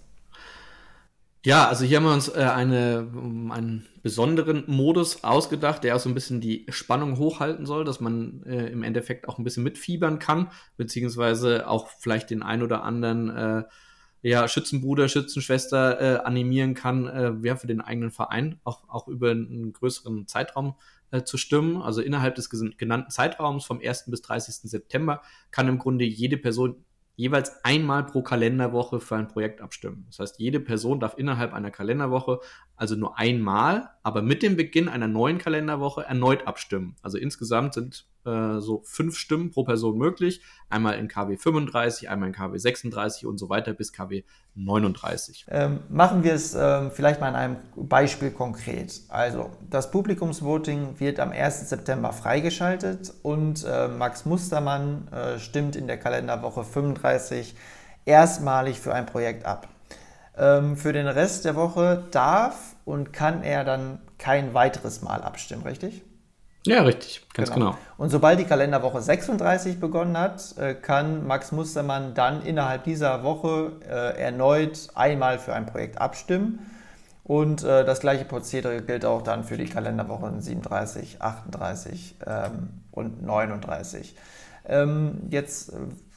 Ja, 1.46 1.68
also 1.68 1.84
hier 1.84 1.98
haben 1.98 2.06
wir 2.06 2.13
uns 2.13 2.30
äh, 2.30 2.42
eine, 2.42 3.08
einen 3.50 3.86
besonderen 4.01 4.63
Modus 4.68 5.24
ausgedacht, 5.24 5.84
der 5.84 5.96
auch 5.96 6.00
so 6.00 6.10
ein 6.10 6.13
bisschen 6.13 6.42
die 6.42 6.65
Spannung 6.70 7.18
hochhalten 7.18 7.65
soll, 7.65 7.84
dass 7.86 8.00
man 8.00 8.44
äh, 8.46 8.68
im 8.68 8.84
Endeffekt 8.84 9.27
auch 9.27 9.38
ein 9.38 9.44
bisschen 9.44 9.63
mitfiebern 9.63 10.20
kann, 10.20 10.51
beziehungsweise 10.77 11.68
auch 11.68 11.89
vielleicht 12.00 12.30
den 12.30 12.44
ein 12.44 12.62
oder 12.62 12.84
anderen 12.84 13.30
äh, 13.30 13.63
ja, 14.24 14.48
Schützenbruder, 14.48 15.10
Schützenschwester 15.10 16.01
äh, 16.01 16.18
animieren 16.24 16.74
kann, 16.74 17.08
äh, 17.08 17.34
ja, 17.44 17.58
für 17.58 17.68
den 17.68 17.82
eigenen 17.82 18.10
Verein 18.10 18.60
auch, 18.63 18.88
auch 18.88 19.08
über 19.10 19.32
einen 19.32 19.74
größeren 19.74 20.27
Zeitraum 20.27 20.75
äh, 21.12 21.24
zu 21.24 21.38
stimmen. 21.38 21.82
Also 21.82 22.01
innerhalb 22.01 22.36
des 22.36 22.50
genannten 22.50 23.12
Zeitraums 23.12 23.65
vom 23.65 23.82
1. 23.84 24.06
bis 24.10 24.22
30. 24.22 24.70
September 24.72 25.22
kann 25.51 25.68
im 25.68 25.77
Grunde 25.77 26.06
jede 26.06 26.38
Person 26.38 26.86
jeweils 27.15 27.63
einmal 27.65 28.06
pro 28.06 28.24
Kalenderwoche 28.24 29.01
für 29.01 29.18
ein 29.18 29.27
Projekt 29.27 29.60
abstimmen. 29.60 30.06
Das 30.08 30.20
heißt, 30.20 30.39
jede 30.39 30.62
Person 30.62 31.01
darf 31.01 31.18
innerhalb 31.18 31.53
einer 31.53 31.70
Kalenderwoche 31.70 32.39
also 32.77 32.96
nur 32.96 33.18
einmal, 33.20 33.89
aber 34.03 34.22
mit 34.22 34.42
dem 34.42 34.56
Beginn 34.56 34.88
einer 34.88 35.08
neuen 35.08 35.38
Kalenderwoche 35.38 36.03
erneut 36.03 36.48
abstimmen. 36.48 36.96
Also 37.01 37.18
insgesamt 37.18 37.74
sind 37.74 38.08
äh, 38.25 38.60
so 38.60 38.82
fünf 38.86 39.18
Stimmen 39.18 39.51
pro 39.51 39.63
Person 39.63 39.98
möglich. 39.98 40.42
Einmal 40.70 40.96
in 40.96 41.08
KW 41.08 41.38
35, 41.38 42.10
einmal 42.10 42.30
in 42.30 42.36
KW 42.36 42.58
36 42.58 43.25
und 43.25 43.38
so 43.38 43.50
weiter 43.50 43.74
bis 43.74 43.94
KW 43.94 44.24
39. 44.56 45.46
Ähm, 45.50 45.80
machen 45.89 46.24
wir 46.24 46.34
es 46.34 46.56
ähm, 46.56 46.92
vielleicht 46.92 47.20
mal 47.20 47.30
in 47.30 47.36
einem 47.36 47.56
Beispiel 47.75 48.32
konkret. 48.32 49.01
Also, 49.10 49.50
das 49.70 49.92
Publikumsvoting 49.92 51.00
wird 51.00 51.20
am 51.20 51.32
1. 51.32 51.70
September 51.70 52.13
freigeschaltet 52.13 53.13
und 53.24 53.65
äh, 53.65 53.88
Max 53.88 54.25
Mustermann 54.25 55.08
äh, 55.12 55.39
stimmt 55.39 55.75
in 55.75 55.88
der 55.88 55.98
Kalenderwoche 55.98 56.63
35 56.63 57.56
erstmalig 58.06 58.80
für 58.80 58.94
ein 58.94 59.06
Projekt 59.06 59.46
ab. 59.46 59.68
Ähm, 60.38 60.77
für 60.77 60.94
den 60.94 61.08
Rest 61.08 61.46
der 61.46 61.56
Woche 61.56 62.03
darf 62.12 62.75
und 62.86 63.13
kann 63.13 63.44
er 63.44 63.63
dann 63.63 64.00
kein 64.18 64.53
weiteres 64.53 65.01
Mal 65.01 65.22
abstimmen, 65.22 65.63
richtig? 65.63 66.03
Ja, 66.65 66.84
richtig, 66.84 67.25
ganz 67.34 67.51
genau. 67.51 67.72
genau. 67.72 67.77
Und 67.98 68.10
sobald 68.10 68.39
die 68.39 68.46
Kalenderwoche 68.46 69.01
36 69.01 69.79
begonnen 69.79 70.17
hat, 70.17 70.58
äh, 70.58 70.74
kann 70.75 71.27
Max 71.27 71.51
Mustermann 71.51 72.13
dann 72.13 72.41
innerhalb 72.46 72.86
dieser 72.86 73.24
Woche 73.24 73.74
äh, 73.88 74.22
erneut 74.22 74.88
einmal 74.96 75.39
für 75.39 75.53
ein 75.53 75.65
Projekt 75.65 76.00
abstimmen. 76.00 76.60
Und 77.25 77.63
äh, 77.63 77.86
das 77.86 78.00
gleiche 78.00 78.25
Prozedere 78.25 78.82
gilt 78.82 79.05
auch 79.05 79.22
dann 79.22 79.43
für 79.43 79.58
die 79.58 79.65
Kalenderwochen 79.65 80.41
37, 80.41 81.22
38 81.22 82.15
ähm, 82.25 82.70
und 82.91 83.24
39. 83.24 84.15
Ähm, 84.65 85.22
jetzt 85.29 85.74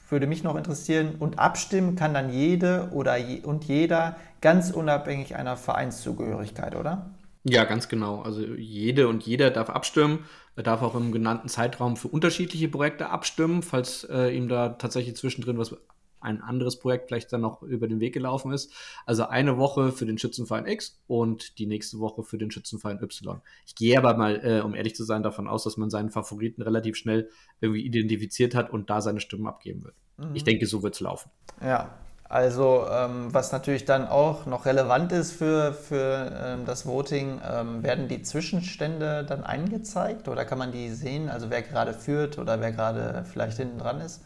würde 0.08 0.26
mich 0.26 0.44
noch 0.44 0.56
interessieren, 0.56 1.16
und 1.18 1.38
abstimmen 1.38 1.96
kann 1.96 2.14
dann 2.14 2.30
jede 2.30 2.88
oder 2.92 3.16
je, 3.16 3.40
und 3.40 3.64
jeder 3.64 4.16
ganz 4.40 4.70
unabhängig 4.70 5.34
einer 5.34 5.56
Vereinszugehörigkeit, 5.56 6.76
oder? 6.76 7.06
Ja, 7.48 7.64
ganz 7.64 7.88
genau. 7.88 8.22
Also 8.22 8.42
jede 8.42 9.06
und 9.06 9.24
jeder 9.24 9.50
darf 9.50 9.70
abstimmen. 9.70 10.24
Er 10.56 10.64
darf 10.64 10.82
auch 10.82 10.96
im 10.96 11.12
genannten 11.12 11.48
Zeitraum 11.48 11.96
für 11.96 12.08
unterschiedliche 12.08 12.68
Projekte 12.68 13.10
abstimmen, 13.10 13.62
falls 13.62 14.04
äh, 14.04 14.30
ihm 14.30 14.48
da 14.48 14.70
tatsächlich 14.70 15.14
zwischendrin 15.16 15.56
was 15.56 15.76
ein 16.18 16.40
anderes 16.40 16.80
Projekt 16.80 17.06
vielleicht 17.06 17.32
dann 17.32 17.42
noch 17.42 17.62
über 17.62 17.86
den 17.86 18.00
Weg 18.00 18.14
gelaufen 18.14 18.52
ist. 18.52 18.72
Also 19.04 19.28
eine 19.28 19.58
Woche 19.58 19.92
für 19.92 20.06
den 20.06 20.18
Schützenverein 20.18 20.66
X 20.66 21.00
und 21.06 21.58
die 21.58 21.66
nächste 21.66 22.00
Woche 22.00 22.24
für 22.24 22.36
den 22.36 22.50
Schützenverein 22.50 23.00
Y. 23.00 23.40
Ich 23.64 23.76
gehe 23.76 23.96
aber 23.96 24.16
mal, 24.16 24.40
äh, 24.42 24.60
um 24.62 24.74
ehrlich 24.74 24.96
zu 24.96 25.04
sein, 25.04 25.22
davon 25.22 25.46
aus, 25.46 25.62
dass 25.62 25.76
man 25.76 25.88
seinen 25.88 26.10
Favoriten 26.10 26.62
relativ 26.62 26.96
schnell 26.96 27.30
irgendwie 27.60 27.82
identifiziert 27.82 28.56
hat 28.56 28.70
und 28.70 28.90
da 28.90 29.00
seine 29.00 29.20
Stimmen 29.20 29.46
abgeben 29.46 29.84
wird. 29.84 29.94
Mhm. 30.16 30.34
Ich 30.34 30.42
denke, 30.42 30.66
so 30.66 30.82
wird 30.82 30.94
es 30.94 31.00
laufen. 31.00 31.30
Ja, 31.60 31.96
also 32.28 32.86
ähm, 32.90 33.32
was 33.32 33.52
natürlich 33.52 33.84
dann 33.84 34.06
auch 34.08 34.46
noch 34.46 34.66
relevant 34.66 35.12
ist 35.12 35.32
für, 35.32 35.72
für 35.74 36.32
ähm, 36.44 36.64
das 36.66 36.86
Voting, 36.86 37.40
ähm, 37.48 37.82
werden 37.82 38.08
die 38.08 38.22
Zwischenstände 38.22 39.24
dann 39.24 39.44
eingezeigt 39.44 40.28
oder 40.28 40.44
kann 40.44 40.58
man 40.58 40.72
die 40.72 40.90
sehen, 40.90 41.28
also 41.30 41.50
wer 41.50 41.62
gerade 41.62 41.94
führt 41.94 42.38
oder 42.38 42.60
wer 42.60 42.72
gerade 42.72 43.24
vielleicht 43.32 43.58
hinten 43.58 43.78
dran 43.78 44.00
ist? 44.00 44.22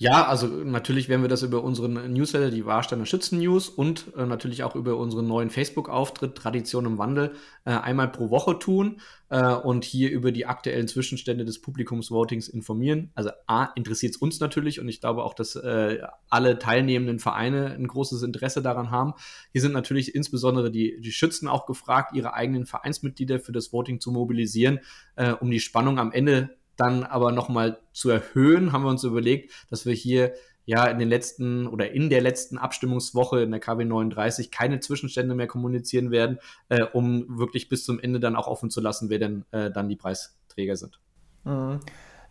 Ja, 0.00 0.28
also 0.28 0.46
natürlich 0.46 1.08
werden 1.08 1.22
wir 1.22 1.28
das 1.28 1.42
über 1.42 1.64
unseren 1.64 2.12
Newsletter, 2.12 2.52
die 2.52 2.64
Warsteiner 2.64 3.04
Schützen 3.04 3.40
News 3.40 3.68
und 3.68 4.14
äh, 4.16 4.26
natürlich 4.26 4.62
auch 4.62 4.76
über 4.76 4.96
unseren 4.96 5.26
neuen 5.26 5.50
Facebook-Auftritt 5.50 6.36
Tradition 6.36 6.86
im 6.86 6.98
Wandel 6.98 7.32
äh, 7.64 7.70
einmal 7.70 8.06
pro 8.06 8.30
Woche 8.30 8.60
tun 8.60 9.00
äh, 9.28 9.52
und 9.52 9.84
hier 9.84 10.12
über 10.12 10.30
die 10.30 10.46
aktuellen 10.46 10.86
Zwischenstände 10.86 11.44
des 11.44 11.60
Publikumsvotings 11.60 12.46
informieren. 12.46 13.10
Also 13.16 13.30
A, 13.48 13.72
interessiert 13.74 14.14
es 14.14 14.18
uns 14.18 14.38
natürlich 14.38 14.78
und 14.78 14.88
ich 14.88 15.00
glaube 15.00 15.24
auch, 15.24 15.34
dass 15.34 15.56
äh, 15.56 15.98
alle 16.30 16.60
teilnehmenden 16.60 17.18
Vereine 17.18 17.72
ein 17.72 17.88
großes 17.88 18.22
Interesse 18.22 18.62
daran 18.62 18.92
haben. 18.92 19.14
Hier 19.50 19.62
sind 19.62 19.72
natürlich 19.72 20.14
insbesondere 20.14 20.70
die, 20.70 21.00
die 21.00 21.10
Schützen 21.10 21.48
auch 21.48 21.66
gefragt, 21.66 22.14
ihre 22.14 22.34
eigenen 22.34 22.66
Vereinsmitglieder 22.66 23.40
für 23.40 23.50
das 23.50 23.72
Voting 23.72 23.98
zu 23.98 24.12
mobilisieren, 24.12 24.78
äh, 25.16 25.32
um 25.32 25.50
die 25.50 25.58
Spannung 25.58 25.98
am 25.98 26.12
Ende 26.12 26.50
dann 26.78 27.04
aber 27.04 27.32
nochmal 27.32 27.78
zu 27.92 28.08
erhöhen, 28.08 28.72
haben 28.72 28.84
wir 28.84 28.90
uns 28.90 29.04
überlegt, 29.04 29.52
dass 29.68 29.84
wir 29.84 29.92
hier 29.92 30.32
ja 30.64 30.86
in 30.86 30.98
den 30.98 31.08
letzten 31.08 31.66
oder 31.66 31.90
in 31.92 32.10
der 32.10 32.20
letzten 32.20 32.58
Abstimmungswoche 32.58 33.40
in 33.40 33.50
der 33.50 33.60
KW 33.60 33.84
39 33.84 34.50
keine 34.50 34.80
Zwischenstände 34.80 35.34
mehr 35.34 35.46
kommunizieren 35.46 36.10
werden, 36.10 36.38
äh, 36.68 36.84
um 36.84 37.38
wirklich 37.38 37.68
bis 37.68 37.84
zum 37.84 37.98
Ende 37.98 38.20
dann 38.20 38.36
auch 38.36 38.46
offen 38.46 38.70
zu 38.70 38.80
lassen, 38.80 39.10
wer 39.10 39.18
denn 39.18 39.44
äh, 39.50 39.70
dann 39.70 39.88
die 39.88 39.96
Preisträger 39.96 40.76
sind. 40.76 41.00
Mhm. 41.44 41.80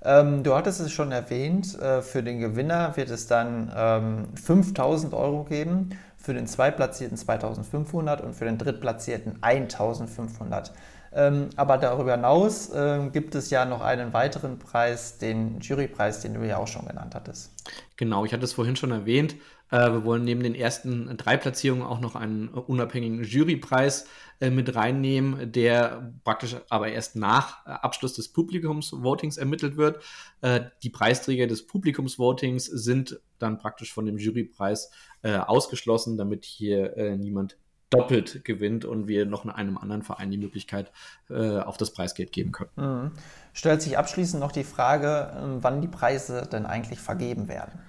Ähm, 0.03 0.43
du 0.43 0.53
hattest 0.53 0.79
es 0.79 0.91
schon 0.91 1.11
erwähnt, 1.11 1.77
äh, 1.79 2.03
für 2.03 2.21
den 2.21 2.39
Gewinner 2.39 2.95
wird 2.95 3.09
es 3.09 3.25
dann 3.25 3.71
ähm, 3.75 4.27
5000 4.35 5.15
Euro 5.15 5.43
geben, 5.43 5.89
für 6.15 6.33
den 6.33 6.45
Zweitplatzierten 6.45 7.17
2500 7.17 8.21
und 8.21 8.33
für 8.33 8.45
den 8.45 8.57
Drittplatzierten 8.57 9.37
1500. 9.41 10.73
Ähm, 11.13 11.49
aber 11.55 11.77
darüber 11.77 12.15
hinaus 12.15 12.69
äh, 12.69 13.09
gibt 13.11 13.35
es 13.35 13.49
ja 13.49 13.65
noch 13.65 13.81
einen 13.81 14.13
weiteren 14.13 14.59
Preis, 14.59 15.17
den 15.17 15.59
Jurypreis, 15.59 16.21
den 16.21 16.33
du 16.33 16.45
ja 16.45 16.57
auch 16.57 16.67
schon 16.67 16.85
genannt 16.85 17.15
hattest. 17.15 17.53
Genau, 17.95 18.25
ich 18.25 18.33
hatte 18.33 18.43
es 18.43 18.53
vorhin 18.53 18.75
schon 18.75 18.91
erwähnt. 18.91 19.35
Äh, 19.71 19.91
wir 19.91 20.05
wollen 20.05 20.23
neben 20.23 20.43
den 20.43 20.55
ersten 20.55 21.15
drei 21.17 21.37
Platzierungen 21.37 21.85
auch 21.85 21.99
noch 21.99 22.15
einen 22.15 22.49
unabhängigen 22.49 23.23
Jurypreis 23.23 24.05
äh, 24.39 24.49
mit 24.49 24.75
reinnehmen, 24.75 25.51
der 25.51 26.13
praktisch 26.23 26.55
aber 26.69 26.89
erst 26.89 27.15
nach 27.15 27.65
Abschluss 27.65 28.13
des 28.13 28.31
Publikumsvotings 28.31 29.37
ermittelt 29.37 29.77
wird. 29.77 30.03
Äh, 30.41 30.61
die 30.83 30.89
Preisträger 30.89 31.47
des 31.47 31.67
Publikumsvotings 31.67 32.65
sind 32.65 33.19
dann 33.39 33.57
praktisch 33.57 33.93
von 33.93 34.05
dem 34.05 34.17
Jurypreis 34.17 34.91
äh, 35.23 35.37
ausgeschlossen, 35.37 36.17
damit 36.17 36.45
hier 36.45 36.95
äh, 36.97 37.17
niemand 37.17 37.57
doppelt 37.89 38.44
gewinnt 38.44 38.86
und 38.86 39.08
wir 39.08 39.25
noch 39.25 39.46
in 39.46 39.51
einem 39.51 39.77
anderen 39.77 40.03
Verein 40.03 40.29
die 40.32 40.38
Möglichkeit 40.38 40.91
äh, 41.29 41.60
auf 41.60 41.77
das 41.77 41.94
Preisgeld 41.94 42.32
geben 42.32 42.51
können. 42.51 42.72
Mhm. 42.75 43.12
Stellt 43.53 43.82
sich 43.82 43.98
abschließend 43.98 44.41
noch 44.41 44.51
die 44.51 44.63
Frage, 44.63 45.32
ähm, 45.36 45.58
wann 45.62 45.82
die 45.82 45.88
Preise 45.88 46.48
denn 46.51 46.65
eigentlich 46.65 47.00
vergeben 47.00 47.48
werden? 47.48 47.79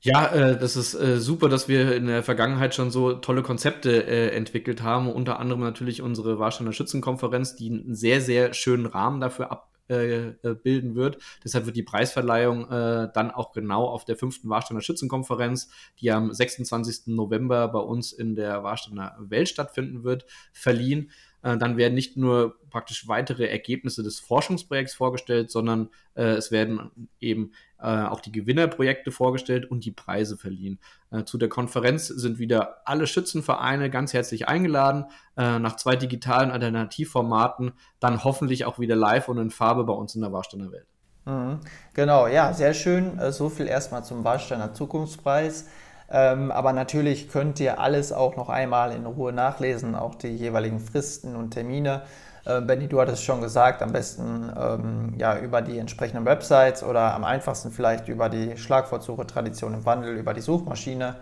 Ja, 0.00 0.26
äh, 0.28 0.58
das 0.58 0.76
ist 0.76 0.94
äh, 0.94 1.18
super, 1.18 1.48
dass 1.48 1.68
wir 1.68 1.96
in 1.96 2.06
der 2.06 2.22
Vergangenheit 2.22 2.74
schon 2.74 2.90
so 2.90 3.14
tolle 3.14 3.42
Konzepte 3.42 4.06
äh, 4.06 4.28
entwickelt 4.36 4.82
haben. 4.82 5.10
Unter 5.10 5.40
anderem 5.40 5.62
natürlich 5.62 6.02
unsere 6.02 6.38
Warsteiner 6.38 6.72
Schützenkonferenz, 6.72 7.56
die 7.56 7.70
einen 7.70 7.94
sehr, 7.94 8.20
sehr 8.20 8.52
schönen 8.52 8.86
Rahmen 8.86 9.20
dafür 9.20 9.50
ab, 9.50 9.70
äh, 9.88 10.28
äh, 10.28 10.54
bilden 10.54 10.94
wird. 10.94 11.18
Deshalb 11.44 11.66
wird 11.66 11.76
die 11.76 11.82
Preisverleihung 11.82 12.70
äh, 12.70 13.08
dann 13.12 13.30
auch 13.30 13.52
genau 13.52 13.86
auf 13.86 14.04
der 14.04 14.16
fünften 14.16 14.48
Warsteiner 14.48 14.80
Schützenkonferenz, 14.80 15.68
die 16.00 16.10
am 16.10 16.32
26. 16.32 17.06
November 17.06 17.68
bei 17.68 17.78
uns 17.78 18.12
in 18.12 18.34
der 18.34 18.62
Warsteiner 18.62 19.16
Welt 19.20 19.48
stattfinden 19.48 20.02
wird, 20.04 20.26
verliehen. 20.52 21.10
Äh, 21.46 21.56
dann 21.58 21.76
werden 21.76 21.94
nicht 21.94 22.16
nur 22.16 22.56
praktisch 22.70 23.06
weitere 23.06 23.46
Ergebnisse 23.46 24.02
des 24.02 24.18
Forschungsprojekts 24.18 24.94
vorgestellt, 24.94 25.50
sondern 25.50 25.90
äh, 26.14 26.24
es 26.32 26.50
werden 26.50 27.08
eben 27.20 27.52
äh, 27.78 28.02
auch 28.02 28.20
die 28.20 28.32
Gewinnerprojekte 28.32 29.12
vorgestellt 29.12 29.70
und 29.70 29.84
die 29.84 29.92
Preise 29.92 30.36
verliehen. 30.36 30.80
Äh, 31.12 31.22
zu 31.22 31.38
der 31.38 31.48
Konferenz 31.48 32.08
sind 32.08 32.40
wieder 32.40 32.78
alle 32.84 33.06
Schützenvereine 33.06 33.90
ganz 33.90 34.12
herzlich 34.12 34.48
eingeladen, 34.48 35.04
äh, 35.36 35.60
nach 35.60 35.76
zwei 35.76 35.94
digitalen 35.94 36.50
Alternativformaten, 36.50 37.72
dann 38.00 38.24
hoffentlich 38.24 38.64
auch 38.64 38.80
wieder 38.80 38.96
live 38.96 39.28
und 39.28 39.38
in 39.38 39.50
Farbe 39.50 39.84
bei 39.84 39.92
uns 39.92 40.16
in 40.16 40.22
der 40.22 40.32
Warsteiner 40.32 40.72
Welt. 40.72 40.86
Mhm. 41.26 41.60
Genau, 41.94 42.26
ja, 42.26 42.52
sehr 42.54 42.74
schön. 42.74 43.18
Äh, 43.20 43.30
so 43.30 43.48
viel 43.48 43.68
erstmal 43.68 44.04
zum 44.04 44.24
Warsteiner 44.24 44.74
Zukunftspreis. 44.74 45.68
Ähm, 46.10 46.50
aber 46.50 46.72
natürlich 46.72 47.28
könnt 47.28 47.58
ihr 47.60 47.80
alles 47.80 48.12
auch 48.12 48.36
noch 48.36 48.48
einmal 48.48 48.92
in 48.92 49.06
Ruhe 49.06 49.32
nachlesen, 49.32 49.94
auch 49.94 50.14
die 50.14 50.28
jeweiligen 50.28 50.78
Fristen 50.78 51.34
und 51.34 51.50
Termine. 51.50 52.02
Äh, 52.44 52.60
Benny, 52.60 52.86
du 52.86 53.00
hattest 53.00 53.24
schon 53.24 53.40
gesagt, 53.40 53.82
am 53.82 53.92
besten 53.92 54.52
ähm, 54.56 55.14
ja, 55.18 55.38
über 55.38 55.62
die 55.62 55.78
entsprechenden 55.78 56.24
Websites 56.24 56.84
oder 56.84 57.12
am 57.14 57.24
einfachsten 57.24 57.72
vielleicht 57.72 58.08
über 58.08 58.28
die 58.28 58.56
Schlagwortsuche 58.56 59.26
Tradition 59.26 59.74
im 59.74 59.84
Wandel, 59.84 60.16
über 60.16 60.32
die 60.32 60.40
Suchmaschine. 60.40 61.16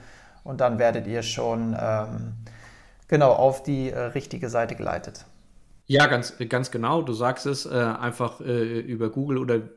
Und 0.44 0.60
dann 0.60 0.78
werdet 0.78 1.06
ihr 1.06 1.22
schon 1.22 1.74
ähm, 1.80 2.34
genau 3.08 3.32
auf 3.32 3.62
die 3.62 3.90
äh, 3.90 3.98
richtige 3.98 4.50
Seite 4.50 4.74
geleitet. 4.74 5.24
Ja, 5.86 6.06
ganz, 6.06 6.32
ganz 6.48 6.70
genau. 6.70 7.02
Du 7.02 7.12
sagst 7.12 7.44
es, 7.44 7.66
äh, 7.66 7.74
einfach 7.74 8.40
äh, 8.40 8.80
über 8.80 9.10
Google 9.10 9.36
oder 9.36 9.60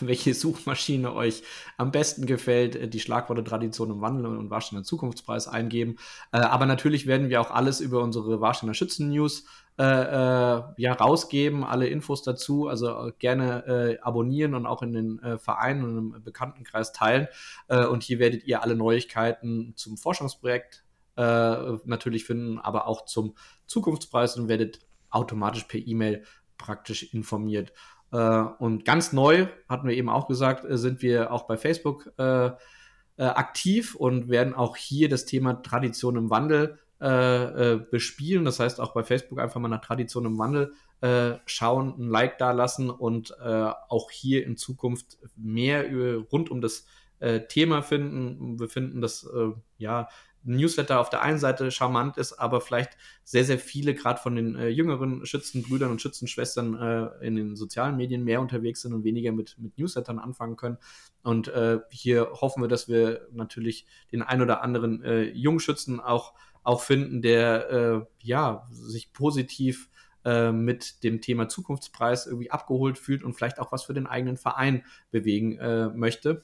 welche 0.00 0.32
Suchmaschine 0.32 1.12
euch 1.12 1.42
am 1.76 1.90
besten 1.90 2.26
gefällt, 2.26 2.76
äh, 2.76 2.86
die 2.86 3.00
Schlagworte 3.00 3.42
Tradition 3.42 3.90
im 3.90 4.00
Wandel 4.00 4.26
und 4.26 4.50
Warsteiner 4.50 4.84
Zukunftspreis 4.84 5.48
eingeben. 5.48 5.96
Äh, 6.30 6.38
aber 6.38 6.66
natürlich 6.66 7.08
werden 7.08 7.28
wir 7.28 7.40
auch 7.40 7.50
alles 7.50 7.80
über 7.80 8.02
unsere 8.02 8.40
Warsteiner 8.40 8.72
Schützen 8.72 9.08
News 9.08 9.46
äh, 9.78 9.82
äh, 9.82 10.62
ja, 10.76 10.92
rausgeben, 10.92 11.64
alle 11.64 11.88
Infos 11.88 12.22
dazu. 12.22 12.68
Also 12.68 13.10
gerne 13.18 13.98
abonnieren 14.02 14.54
und 14.54 14.64
auch 14.66 14.82
in 14.82 14.92
den 14.92 15.38
Vereinen 15.38 15.84
und 15.84 16.14
im 16.14 16.22
Bekanntenkreis 16.22 16.92
teilen. 16.92 17.28
und 17.68 18.02
hier 18.02 18.18
werdet 18.18 18.44
ihr 18.44 18.62
alle 18.62 18.76
Neuigkeiten 18.76 19.72
zum 19.76 19.96
Forschungsprojekt 19.96 20.84
natürlich 21.16 22.24
finden, 22.24 22.58
aber 22.58 22.86
auch 22.86 23.04
zum 23.04 23.34
Zukunftspreis 23.66 24.36
und 24.36 24.48
werdet 24.48 24.87
automatisch 25.10 25.64
per 25.64 25.80
E-Mail 25.80 26.24
praktisch 26.56 27.14
informiert. 27.14 27.72
Äh, 28.12 28.40
und 28.58 28.84
ganz 28.84 29.12
neu, 29.12 29.46
hatten 29.68 29.88
wir 29.88 29.96
eben 29.96 30.08
auch 30.08 30.26
gesagt, 30.28 30.64
äh, 30.64 30.78
sind 30.78 31.02
wir 31.02 31.32
auch 31.32 31.46
bei 31.46 31.56
Facebook 31.56 32.12
äh, 32.18 32.50
aktiv 33.16 33.94
und 33.94 34.28
werden 34.28 34.54
auch 34.54 34.76
hier 34.76 35.08
das 35.08 35.24
Thema 35.24 35.62
Tradition 35.62 36.16
im 36.16 36.30
Wandel 36.30 36.78
bespielen. 37.92 38.44
Das 38.44 38.58
heißt, 38.58 38.80
auch 38.80 38.92
bei 38.92 39.04
Facebook 39.04 39.38
einfach 39.38 39.60
mal 39.60 39.68
nach 39.68 39.80
Tradition 39.84 40.24
im 40.24 40.36
Wandel 40.36 40.72
schauen, 41.46 41.94
ein 41.96 42.08
Like 42.08 42.38
da 42.38 42.50
lassen 42.50 42.90
und 42.90 43.40
auch 43.40 44.10
hier 44.10 44.44
in 44.44 44.56
Zukunft 44.56 45.16
mehr 45.36 45.84
rund 46.32 46.50
um 46.50 46.60
das 46.60 46.86
Thema 47.48 47.82
finden. 47.82 48.58
Wir 48.58 48.68
finden 48.68 49.00
das 49.00 49.28
ja 49.78 50.08
Newsletter 50.56 51.00
auf 51.00 51.10
der 51.10 51.22
einen 51.22 51.38
Seite 51.38 51.70
charmant 51.70 52.16
ist, 52.16 52.32
aber 52.32 52.60
vielleicht 52.60 52.96
sehr, 53.24 53.44
sehr 53.44 53.58
viele, 53.58 53.94
gerade 53.94 54.20
von 54.20 54.34
den 54.34 54.56
äh, 54.56 54.68
jüngeren 54.68 55.24
Schützenbrüdern 55.26 55.90
und 55.90 56.00
Schützenschwestern 56.00 56.74
äh, 56.74 57.26
in 57.26 57.36
den 57.36 57.56
sozialen 57.56 57.96
Medien 57.96 58.24
mehr 58.24 58.40
unterwegs 58.40 58.82
sind 58.82 58.94
und 58.94 59.04
weniger 59.04 59.32
mit, 59.32 59.56
mit 59.58 59.78
Newslettern 59.78 60.18
anfangen 60.18 60.56
können. 60.56 60.78
Und 61.22 61.48
äh, 61.48 61.80
hier 61.90 62.30
hoffen 62.32 62.62
wir, 62.62 62.68
dass 62.68 62.88
wir 62.88 63.28
natürlich 63.32 63.86
den 64.10 64.22
ein 64.22 64.40
oder 64.42 64.62
anderen 64.62 65.02
äh, 65.02 65.24
Jungschützen 65.24 66.00
auch, 66.00 66.34
auch 66.62 66.82
finden, 66.82 67.22
der 67.22 67.70
äh, 67.70 68.00
ja 68.20 68.66
sich 68.70 69.12
positiv 69.12 69.90
äh, 70.24 70.52
mit 70.52 71.04
dem 71.04 71.20
Thema 71.20 71.48
Zukunftspreis 71.48 72.26
irgendwie 72.26 72.50
abgeholt 72.50 72.98
fühlt 72.98 73.22
und 73.22 73.34
vielleicht 73.34 73.58
auch 73.58 73.72
was 73.72 73.84
für 73.84 73.94
den 73.94 74.06
eigenen 74.06 74.36
Verein 74.36 74.84
bewegen 75.10 75.58
möchte. 75.94 76.42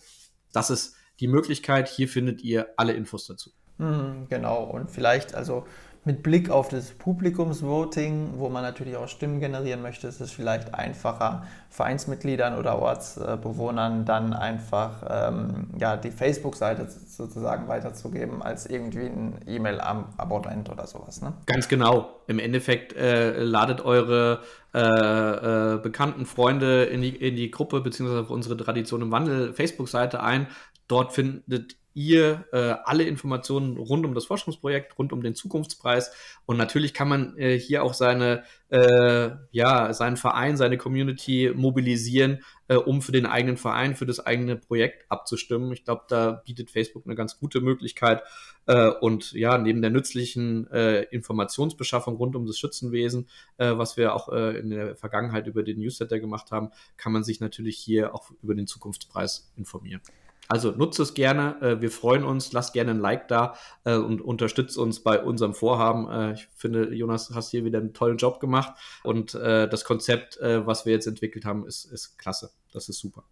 Das 0.53 0.71
ist 0.71 0.97
die 1.21 1.29
Möglichkeit. 1.29 1.88
Hier 1.88 2.09
findet 2.09 2.43
ihr 2.43 2.69
alle 2.77 2.93
Infos 2.93 3.27
dazu. 3.27 3.51
Mhm, 3.79 4.27
genau, 4.29 4.63
und 4.65 4.91
vielleicht 4.91 5.35
also 5.35 5.65
mit 6.05 6.23
Blick 6.23 6.51
auf 6.51 6.69
das 6.69 6.91
Publikumsvoting, 6.91 8.35
wo 8.37 8.51
man 8.51 8.63
natürlich 8.63 8.97
auch 8.97 9.09
Stimmen 9.09 9.41
generieren 9.41 9.81
möchte, 9.81 10.07
ist 10.07 10.21
es 10.21 10.31
vielleicht 10.33 10.75
einfacher, 10.75 11.47
Vereinsmitgliedern 11.71 12.59
oder 12.59 12.79
Ortsbewohnern 12.79 14.05
dann 14.05 14.33
einfach 14.33 15.03
ähm, 15.09 15.69
ja, 15.79 15.97
die 15.97 16.11
Facebook-Seite 16.11 16.87
sozusagen 16.89 17.69
weiterzugeben, 17.69 18.43
als 18.43 18.67
irgendwie 18.67 19.07
ein 19.07 19.41
E-Mail-Abonnement 19.47 20.71
oder 20.71 20.87
sowas. 20.87 21.23
Ne? 21.23 21.33
Ganz 21.47 21.69
genau. 21.69 22.21
Im 22.27 22.39
Endeffekt 22.39 22.95
äh, 22.95 23.43
ladet 23.43 23.85
eure 23.85 24.41
äh, 24.75 24.79
äh, 24.79 25.79
bekannten 25.79 26.27
Freunde 26.27 26.85
in 26.85 27.01
die, 27.01 27.17
in 27.17 27.35
die 27.35 27.51
Gruppe 27.51 27.81
beziehungsweise 27.81 28.23
auf 28.23 28.31
unsere 28.31 28.57
Tradition 28.57 29.03
im 29.03 29.11
Wandel 29.11 29.53
Facebook-Seite 29.53 30.23
ein. 30.23 30.49
Dort 30.88 31.12
findet 31.12 31.77
ihr 31.94 32.44
äh, 32.53 32.75
alle 32.85 33.05
Informationen 33.05 33.77
rund 33.77 34.05
um 34.05 34.14
das 34.14 34.27
Forschungsprojekt, 34.27 34.99
rund 34.99 35.12
um 35.12 35.23
den 35.23 35.37
Zukunftspreis. 35.37 36.12
Und 36.44 36.57
natürlich 36.57 36.92
kann 36.92 37.09
man 37.09 37.38
äh, 37.38 37.57
hier 37.57 37.85
auch 37.85 37.94
seine, 37.94 38.42
äh, 38.68 39.31
ja, 39.53 39.92
seinen 39.92 40.16
Verein, 40.16 40.57
seine 40.57 40.77
Community 40.77 41.53
mobilisieren, 41.55 42.42
äh, 42.66 42.75
um 42.75 43.01
für 43.01 43.12
den 43.12 43.27
eigenen 43.27 43.57
Verein, 43.57 43.94
für 43.94 44.07
das 44.07 44.18
eigene 44.18 44.57
Projekt 44.57 45.05
abzustimmen. 45.09 45.73
Ich 45.73 45.85
glaube, 45.85 46.03
da 46.09 46.42
bietet 46.44 46.73
Facebook 46.73 47.07
eine 47.07 47.14
ganz 47.14 47.38
gute 47.38 47.61
Möglichkeit. 47.61 48.23
Äh, 48.66 48.88
und 48.88 49.33
ja, 49.33 49.57
neben 49.57 49.81
der 49.81 49.92
nützlichen 49.92 50.68
äh, 50.73 51.03
Informationsbeschaffung 51.03 52.16
rund 52.16 52.35
um 52.35 52.44
das 52.47 52.59
Schützenwesen, 52.59 53.29
äh, 53.59 53.73
was 53.77 53.97
wir 53.97 54.16
auch 54.16 54.31
äh, 54.31 54.59
in 54.59 54.70
der 54.70 54.97
Vergangenheit 54.97 55.47
über 55.47 55.62
den 55.62 55.79
Newsletter 55.79 56.18
gemacht 56.18 56.51
haben, 56.51 56.70
kann 56.97 57.12
man 57.12 57.23
sich 57.23 57.38
natürlich 57.38 57.79
hier 57.79 58.16
auch 58.16 58.33
über 58.42 58.57
den 58.57 58.66
Zukunftspreis 58.66 59.53
informieren. 59.57 60.01
Also 60.49 60.71
nutzt 60.71 61.01
es 61.01 61.15
gerne. 61.15 61.57
Äh, 61.61 61.81
wir 61.81 61.91
freuen 61.91 62.25
uns. 62.25 62.53
Lasst 62.53 62.73
gerne 62.73 62.93
ein 62.93 63.01
Like 63.01 63.29
da 63.29 63.55
äh, 63.85 63.97
und 63.97 64.21
unterstützt 64.21 64.77
uns 64.77 65.01
bei 65.01 65.23
unserem 65.23 65.55
Vorhaben. 65.55 66.11
Äh, 66.11 66.33
ich 66.35 66.49
finde, 66.55 66.95
Jonas, 66.95 67.33
hast 67.35 67.51
hier 67.51 67.65
wieder 67.65 67.79
einen 67.79 67.95
tollen 67.95 68.19
Job 68.19 68.41
gemacht. 68.41 68.75
Und 69.03 69.35
das 69.35 69.85
Konzept, 69.85 70.39
was 70.41 70.87
wir 70.87 70.93
jetzt 70.93 71.07
entwickelt 71.07 71.45
haben, 71.45 71.67
ist, 71.67 71.85
ist 71.85 72.19
klasse. 72.19 72.51
Das 72.73 72.89
ist 72.89 72.99
super. 72.99 73.25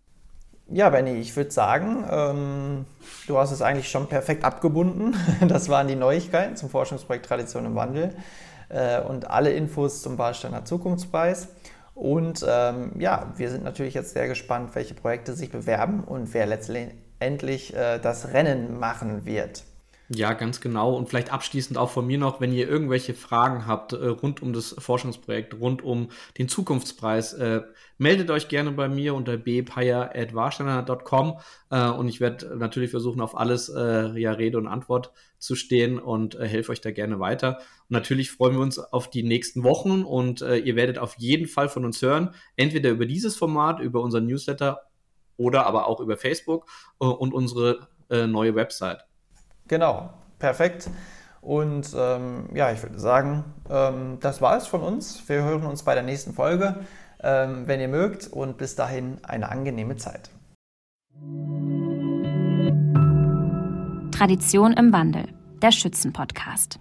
Ja, 0.69 0.89
Benny, 0.91 1.15
ich 1.15 1.37
würde 1.37 1.51
sagen, 1.51 2.05
ähm, 2.11 2.87
du 3.27 3.37
hast 3.37 3.51
es 3.51 3.61
eigentlich 3.61 3.91
schon 3.91 4.07
perfekt 4.07 4.45
abgebunden. 4.45 5.15
Das 5.47 5.69
waren 5.69 5.89
die 5.89 5.97
Neuigkeiten 5.97 6.57
zum 6.57 6.71
Forschungsprojekt 6.71 7.27
Tradition 7.27 7.67
im 7.67 7.75
Wandel 7.75 8.15
äh, 8.69 9.01
und 9.03 9.29
alle 9.29 9.53
Infos 9.53 10.03
zum 10.03 10.19
Wahlsteiner 10.19 10.65
Zukunftspreis. 10.65 11.49
Und 11.95 12.45
ähm, 12.49 12.93
ja, 12.99 13.33
wir 13.37 13.51
sind 13.51 13.65
natürlich 13.65 13.95
jetzt 13.95 14.15
sehr 14.15 14.29
gespannt, 14.29 14.75
welche 14.75 14.95
Projekte 14.95 15.35
sich 15.35 15.51
bewerben 15.51 16.05
und 16.05 16.33
wer 16.33 16.47
letztendlich 17.23 17.75
äh, 17.75 17.99
das 18.01 18.33
Rennen 18.33 18.79
machen 18.79 19.25
wird. 19.25 19.63
Ja, 20.09 20.35
ganz 20.35 20.61
genau. 20.61 20.95
Und 20.95 21.09
vielleicht 21.09 21.33
abschließend 21.33 21.79
auch 21.79 21.89
von 21.89 22.07
mir 22.07 22.19
noch, 22.19 22.41
wenn 22.41 22.53
ihr 22.53 22.69
irgendwelche 22.69 23.15
Fragen 23.15 23.67
habt 23.67 23.95
äh, 23.95 24.09
rund 24.09 24.43
um 24.43 24.53
das 24.53 24.75
Forschungsprojekt, 24.79 25.59
rund 25.59 25.83
um 25.83 26.11
den 26.37 26.49
Zukunftspreis, 26.49 27.33
äh, 27.35 27.63
meldet 27.97 28.31
euch 28.31 28.49
gerne 28.49 28.73
bei 28.73 28.89
mir 28.89 29.15
unter 29.15 29.39
bpire.warsteiner.com 29.39 31.39
äh, 31.71 31.89
und 31.89 32.09
ich 32.09 32.21
werde 32.21 32.57
natürlich 32.57 32.91
versuchen, 32.91 33.23
auf 33.23 33.37
alles 33.37 33.71
äh, 33.71 34.19
ja, 34.19 34.33
Rede 34.33 34.59
und 34.59 34.67
Antwort 34.67 35.13
zu 35.39 35.55
stehen 35.55 35.99
und 35.99 36.35
äh, 36.35 36.47
helfe 36.47 36.73
euch 36.73 36.83
da 36.83 36.91
gerne 36.91 37.21
weiter. 37.21 37.59
Und 37.89 37.91
natürlich 37.91 38.33
freuen 38.33 38.57
wir 38.57 38.61
uns 38.61 38.79
auf 38.79 39.09
die 39.09 39.23
nächsten 39.23 39.63
Wochen 39.63 40.03
und 40.03 40.43
äh, 40.43 40.57
ihr 40.57 40.77
werdet 40.77 40.99
auf 40.99 41.15
jeden 41.17 41.47
Fall 41.47 41.71
von 41.71 41.87
uns 41.87 42.03
hören, 42.03 42.35
entweder 42.57 42.91
über 42.91 43.07
dieses 43.07 43.37
Format, 43.37 43.81
über 43.81 44.03
unseren 44.03 44.27
Newsletter 44.27 44.92
oder 45.37 45.67
aber 45.67 45.87
auch 45.87 46.01
über 46.01 46.17
Facebook 46.17 46.67
äh, 47.01 47.05
und 47.05 47.33
unsere 47.35 47.89
äh, 48.11 48.27
neue 48.27 48.55
Website. 48.55 49.07
Genau, 49.69 50.11
perfekt. 50.39 50.91
Und 51.41 51.93
ähm, 51.97 52.49
ja, 52.55 52.71
ich 52.71 52.83
würde 52.83 53.01
sagen, 53.01 53.45
ähm, 53.69 54.19
das 54.21 54.41
war 54.41 54.57
es 54.57 54.67
von 54.67 54.81
uns. 54.81 55.29
Wir 55.29 55.43
hören 55.43 55.67
uns 55.67 55.83
bei 55.83 55.95
der 55.95 56.05
nächsten 56.05 56.33
Folge, 56.33 56.77
ähm, 57.21 57.67
wenn 57.67 57.81
ihr 57.81 57.89
mögt. 57.89 58.29
Und 58.29 58.59
bis 58.59 58.77
dahin 58.77 59.19
eine 59.25 59.51
angenehme 59.51 59.97
Zeit. 59.97 60.31
Tradition 64.13 64.73
im 64.75 64.93
Wandel, 64.93 65.25
der 65.63 65.73
Schützenpodcast. 65.73 66.79